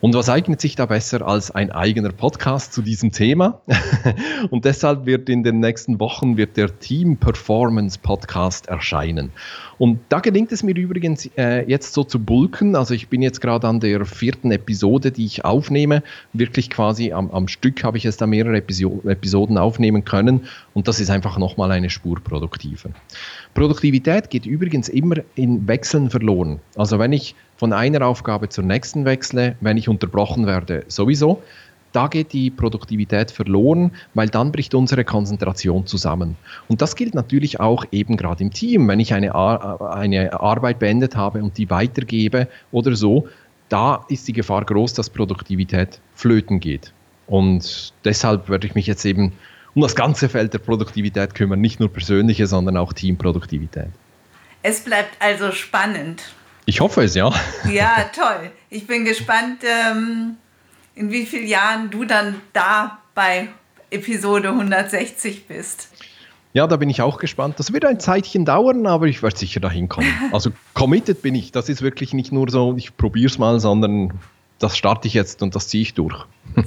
Und 0.00 0.14
was 0.14 0.30
eignet 0.30 0.62
sich 0.62 0.76
da 0.76 0.86
besser 0.86 1.26
als 1.26 1.50
ein 1.50 1.70
eigener 1.72 2.10
Podcast 2.10 2.72
zu 2.72 2.80
diesem 2.80 3.12
Thema? 3.12 3.60
und 4.50 4.64
deshalb 4.64 5.04
wird 5.04 5.28
in 5.28 5.42
den 5.42 5.60
nächsten 5.60 6.00
Wochen 6.00 6.38
wird 6.38 6.56
der 6.56 6.78
Team 6.78 7.18
Performance 7.18 7.98
Podcast 7.98 8.68
erscheinen. 8.68 9.30
Und 9.76 10.00
da 10.08 10.20
gelingt 10.20 10.52
es 10.52 10.62
mir 10.62 10.74
übrigens 10.74 11.28
äh, 11.36 11.68
jetzt 11.68 11.92
so 11.92 12.02
zu 12.02 12.18
bulken. 12.18 12.76
Also 12.76 12.94
ich 12.94 13.08
bin 13.08 13.20
jetzt 13.20 13.42
gerade 13.42 13.68
an 13.68 13.80
der 13.80 14.06
vierten 14.06 14.52
Episode, 14.52 15.12
die 15.12 15.26
ich 15.26 15.44
aufnehme. 15.44 16.02
Wirklich 16.32 16.70
quasi 16.70 17.12
am, 17.12 17.30
am 17.30 17.46
Stück 17.46 17.84
habe 17.84 17.98
ich 17.98 18.06
es 18.06 18.16
da 18.16 18.26
mehrere 18.26 18.56
Episo 18.56 19.02
Episoden 19.04 19.58
aufnehmen 19.58 20.06
können. 20.06 20.46
Und 20.72 20.88
das 20.88 20.98
ist 20.98 21.10
einfach 21.10 21.36
nochmal 21.36 21.72
eine 21.72 21.90
Spur 21.90 22.20
produktiver. 22.24 22.88
Produktivität 23.52 24.30
geht 24.30 24.46
übrigens 24.46 24.88
immer 24.88 25.16
in 25.34 25.68
Wechseln 25.68 26.08
verloren. 26.08 26.60
Also 26.76 26.98
wenn 26.98 27.12
ich 27.12 27.34
von 27.60 27.74
einer 27.74 28.06
Aufgabe 28.06 28.48
zur 28.48 28.64
nächsten 28.64 29.04
wechsle, 29.04 29.54
wenn 29.60 29.76
ich 29.76 29.86
unterbrochen 29.86 30.46
werde, 30.46 30.82
sowieso. 30.88 31.42
Da 31.92 32.06
geht 32.06 32.32
die 32.32 32.48
Produktivität 32.48 33.30
verloren, 33.30 33.90
weil 34.14 34.30
dann 34.30 34.50
bricht 34.50 34.74
unsere 34.74 35.04
Konzentration 35.04 35.86
zusammen. 35.86 36.38
Und 36.68 36.80
das 36.80 36.96
gilt 36.96 37.14
natürlich 37.14 37.60
auch 37.60 37.84
eben 37.92 38.16
gerade 38.16 38.42
im 38.44 38.50
Team. 38.50 38.88
Wenn 38.88 38.98
ich 38.98 39.12
eine, 39.12 39.34
Ar 39.34 39.92
eine 39.92 40.40
Arbeit 40.40 40.78
beendet 40.78 41.16
habe 41.16 41.42
und 41.42 41.58
die 41.58 41.68
weitergebe 41.68 42.48
oder 42.72 42.96
so, 42.96 43.28
da 43.68 44.06
ist 44.08 44.26
die 44.26 44.32
Gefahr 44.32 44.64
groß, 44.64 44.94
dass 44.94 45.10
Produktivität 45.10 46.00
flöten 46.14 46.60
geht. 46.60 46.94
Und 47.26 47.92
deshalb 48.06 48.48
werde 48.48 48.68
ich 48.68 48.74
mich 48.74 48.86
jetzt 48.86 49.04
eben 49.04 49.32
um 49.74 49.82
das 49.82 49.94
ganze 49.94 50.30
Feld 50.30 50.54
der 50.54 50.60
Produktivität 50.60 51.34
kümmern, 51.34 51.60
nicht 51.60 51.78
nur 51.78 51.92
persönliche, 51.92 52.46
sondern 52.46 52.78
auch 52.78 52.94
Teamproduktivität. 52.94 53.90
Es 54.62 54.80
bleibt 54.80 55.20
also 55.20 55.52
spannend. 55.52 56.22
Ich 56.66 56.80
hoffe 56.80 57.02
es, 57.02 57.14
ja. 57.14 57.32
Ja, 57.70 58.10
toll. 58.14 58.50
Ich 58.68 58.86
bin 58.86 59.04
gespannt, 59.04 59.62
ähm, 59.64 60.36
in 60.94 61.10
wie 61.10 61.26
vielen 61.26 61.46
Jahren 61.46 61.90
du 61.90 62.04
dann 62.04 62.40
da 62.52 62.98
bei 63.14 63.48
Episode 63.90 64.50
160 64.50 65.46
bist. 65.46 65.88
Ja, 66.52 66.66
da 66.66 66.76
bin 66.76 66.90
ich 66.90 67.00
auch 67.00 67.18
gespannt. 67.18 67.58
Das 67.58 67.72
wird 67.72 67.84
ein 67.84 68.00
Zeitchen 68.00 68.44
dauern, 68.44 68.86
aber 68.86 69.06
ich 69.06 69.22
werde 69.22 69.36
sicher 69.36 69.60
dahin 69.60 69.88
kommen. 69.88 70.12
Also 70.32 70.50
committed 70.74 71.22
bin 71.22 71.34
ich. 71.34 71.52
Das 71.52 71.68
ist 71.68 71.82
wirklich 71.82 72.12
nicht 72.12 72.32
nur 72.32 72.50
so, 72.50 72.74
ich 72.76 72.96
probiere 72.96 73.26
es 73.26 73.38
mal, 73.38 73.60
sondern 73.60 74.12
das 74.58 74.76
starte 74.76 75.08
ich 75.08 75.14
jetzt 75.14 75.42
und 75.42 75.54
das 75.54 75.68
ziehe 75.68 75.82
ich 75.82 75.94
durch. 75.94 76.26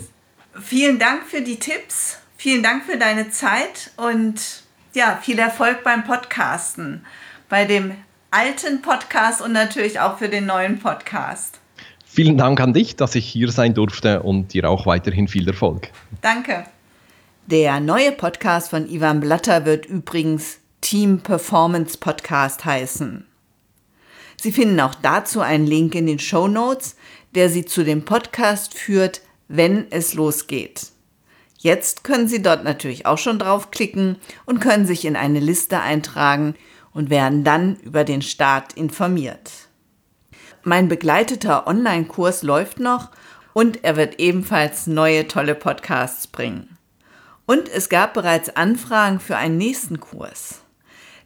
Vielen 0.61 0.99
Dank 0.99 1.23
für 1.27 1.41
die 1.41 1.57
Tipps. 1.57 2.19
Vielen 2.37 2.63
Dank 2.63 2.85
für 2.85 2.97
deine 2.97 3.29
Zeit 3.29 3.91
und 3.97 4.63
ja, 4.93 5.19
viel 5.21 5.39
Erfolg 5.39 5.83
beim 5.83 6.03
Podcasten. 6.03 7.05
Bei 7.49 7.65
dem 7.65 7.91
alten 8.33 8.81
Podcast 8.81 9.41
und 9.43 9.51
natürlich 9.51 9.99
auch 9.99 10.17
für 10.17 10.27
den 10.27 10.47
neuen 10.47 10.79
Podcast. 10.79 11.59
Vielen 12.03 12.35
Dank 12.35 12.59
an 12.61 12.73
dich, 12.73 12.95
dass 12.95 13.13
ich 13.13 13.27
hier 13.27 13.51
sein 13.51 13.75
durfte 13.75 14.23
und 14.23 14.53
dir 14.53 14.67
auch 14.71 14.87
weiterhin 14.87 15.27
viel 15.27 15.47
Erfolg. 15.47 15.89
Danke. 16.21 16.65
Der 17.45 17.79
neue 17.79 18.11
Podcast 18.11 18.71
von 18.71 18.89
Ivan 18.89 19.19
Blatter 19.19 19.65
wird 19.65 19.85
übrigens 19.85 20.57
Team 20.81 21.19
Performance 21.19 21.99
Podcast 21.99 22.65
heißen. 22.65 23.27
Sie 24.41 24.51
finden 24.51 24.79
auch 24.79 24.95
dazu 24.95 25.41
einen 25.41 25.67
Link 25.67 25.93
in 25.93 26.07
den 26.07 26.17
Show 26.17 26.47
Notes, 26.47 26.95
der 27.35 27.49
Sie 27.49 27.65
zu 27.65 27.83
dem 27.83 28.03
Podcast 28.03 28.73
führt, 28.73 29.21
wenn 29.47 29.85
es 29.91 30.15
losgeht. 30.15 30.87
Jetzt 31.59 32.03
können 32.03 32.27
Sie 32.27 32.41
dort 32.41 32.63
natürlich 32.63 33.05
auch 33.05 33.19
schon 33.19 33.37
draufklicken 33.37 34.17
und 34.45 34.59
können 34.59 34.87
sich 34.87 35.05
in 35.05 35.15
eine 35.15 35.39
Liste 35.39 35.81
eintragen 35.81 36.55
und 36.93 37.09
werden 37.09 37.43
dann 37.43 37.75
über 37.77 38.03
den 38.03 38.21
Start 38.21 38.73
informiert. 38.73 39.51
Mein 40.63 40.87
begleiteter 40.87 41.67
Online-Kurs 41.67 42.43
läuft 42.43 42.79
noch 42.79 43.11
und 43.53 43.83
er 43.83 43.95
wird 43.95 44.19
ebenfalls 44.19 44.87
neue 44.87 45.27
tolle 45.27 45.55
Podcasts 45.55 46.27
bringen. 46.27 46.77
Und 47.45 47.67
es 47.69 47.89
gab 47.89 48.13
bereits 48.13 48.55
Anfragen 48.55 49.19
für 49.19 49.35
einen 49.35 49.57
nächsten 49.57 49.99
Kurs. 49.99 50.61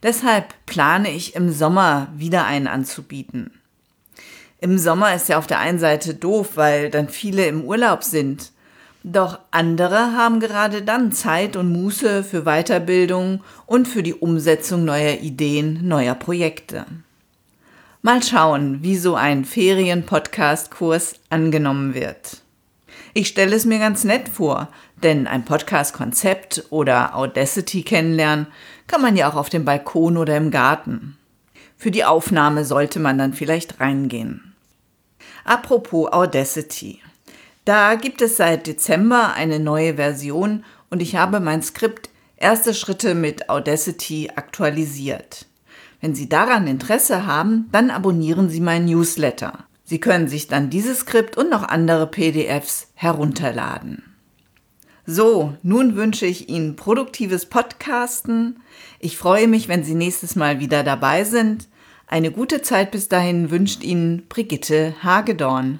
Deshalb 0.03 0.53
plane 0.65 1.11
ich 1.11 1.35
im 1.35 1.51
Sommer 1.51 2.07
wieder 2.15 2.45
einen 2.45 2.67
anzubieten. 2.67 3.51
Im 4.59 4.79
Sommer 4.79 5.13
ist 5.13 5.29
ja 5.29 5.37
auf 5.37 5.47
der 5.47 5.59
einen 5.59 5.79
Seite 5.79 6.15
doof, 6.15 6.51
weil 6.55 6.89
dann 6.89 7.09
viele 7.09 7.45
im 7.45 7.63
Urlaub 7.63 8.03
sind. 8.03 8.51
Doch 9.09 9.39
andere 9.51 10.11
haben 10.17 10.41
gerade 10.41 10.81
dann 10.81 11.13
Zeit 11.13 11.55
und 11.55 11.71
Muße 11.71 12.25
für 12.25 12.41
Weiterbildung 12.41 13.41
und 13.65 13.87
für 13.87 14.03
die 14.03 14.13
Umsetzung 14.13 14.83
neuer 14.83 15.21
Ideen, 15.21 15.87
neuer 15.87 16.13
Projekte. 16.13 16.85
Mal 18.01 18.21
schauen, 18.21 18.83
wie 18.83 18.97
so 18.97 19.15
ein 19.15 19.45
Ferien-Podcast-Kurs 19.45 21.21
angenommen 21.29 21.93
wird. 21.93 22.41
Ich 23.13 23.29
stelle 23.29 23.55
es 23.55 23.63
mir 23.63 23.79
ganz 23.79 24.03
nett 24.03 24.27
vor, 24.27 24.67
denn 25.01 25.25
ein 25.25 25.45
Podcast-Konzept 25.45 26.65
oder 26.69 27.15
Audacity 27.15 27.83
kennenlernen 27.83 28.47
kann 28.87 29.01
man 29.01 29.15
ja 29.15 29.29
auch 29.29 29.35
auf 29.35 29.49
dem 29.49 29.63
Balkon 29.63 30.17
oder 30.17 30.35
im 30.35 30.51
Garten. 30.51 31.15
Für 31.77 31.91
die 31.91 32.03
Aufnahme 32.03 32.65
sollte 32.65 32.99
man 32.99 33.17
dann 33.17 33.31
vielleicht 33.31 33.79
reingehen. 33.79 34.53
Apropos 35.45 36.11
Audacity. 36.11 36.99
Da 37.67 37.95
gibt 37.95 38.21
es 38.21 38.37
seit 38.37 38.65
Dezember 38.65 39.33
eine 39.33 39.59
neue 39.59 39.95
Version 39.95 40.63
und 40.89 41.01
ich 41.01 41.17
habe 41.17 41.41
mein 41.41 41.61
Skript 41.61 42.09
Erste 42.37 42.73
Schritte 42.73 43.13
mit 43.13 43.49
Audacity 43.49 44.29
aktualisiert. 44.33 45.47
Wenn 45.99 46.15
Sie 46.15 46.29
daran 46.29 46.65
Interesse 46.65 47.25
haben, 47.25 47.67
dann 47.73 47.89
abonnieren 47.89 48.47
Sie 48.49 48.61
meinen 48.61 48.85
Newsletter. 48.85 49.65
Sie 49.83 49.99
können 49.99 50.29
sich 50.29 50.47
dann 50.47 50.69
dieses 50.69 50.99
Skript 50.99 51.35
und 51.35 51.49
noch 51.49 51.63
andere 51.63 52.07
PDFs 52.07 52.87
herunterladen. 52.93 54.15
So, 55.05 55.53
nun 55.61 55.97
wünsche 55.97 56.25
ich 56.25 56.47
Ihnen 56.47 56.77
produktives 56.77 57.47
Podcasten. 57.47 58.61
Ich 58.99 59.17
freue 59.17 59.49
mich, 59.49 59.67
wenn 59.67 59.83
Sie 59.83 59.95
nächstes 59.95 60.37
Mal 60.37 60.61
wieder 60.61 60.83
dabei 60.83 61.25
sind. 61.25 61.67
Eine 62.05 62.31
gute 62.31 62.61
Zeit 62.61 62.91
bis 62.91 63.09
dahin 63.09 63.51
wünscht 63.51 63.83
Ihnen 63.83 64.25
Brigitte 64.29 64.95
Hagedorn. 65.03 65.79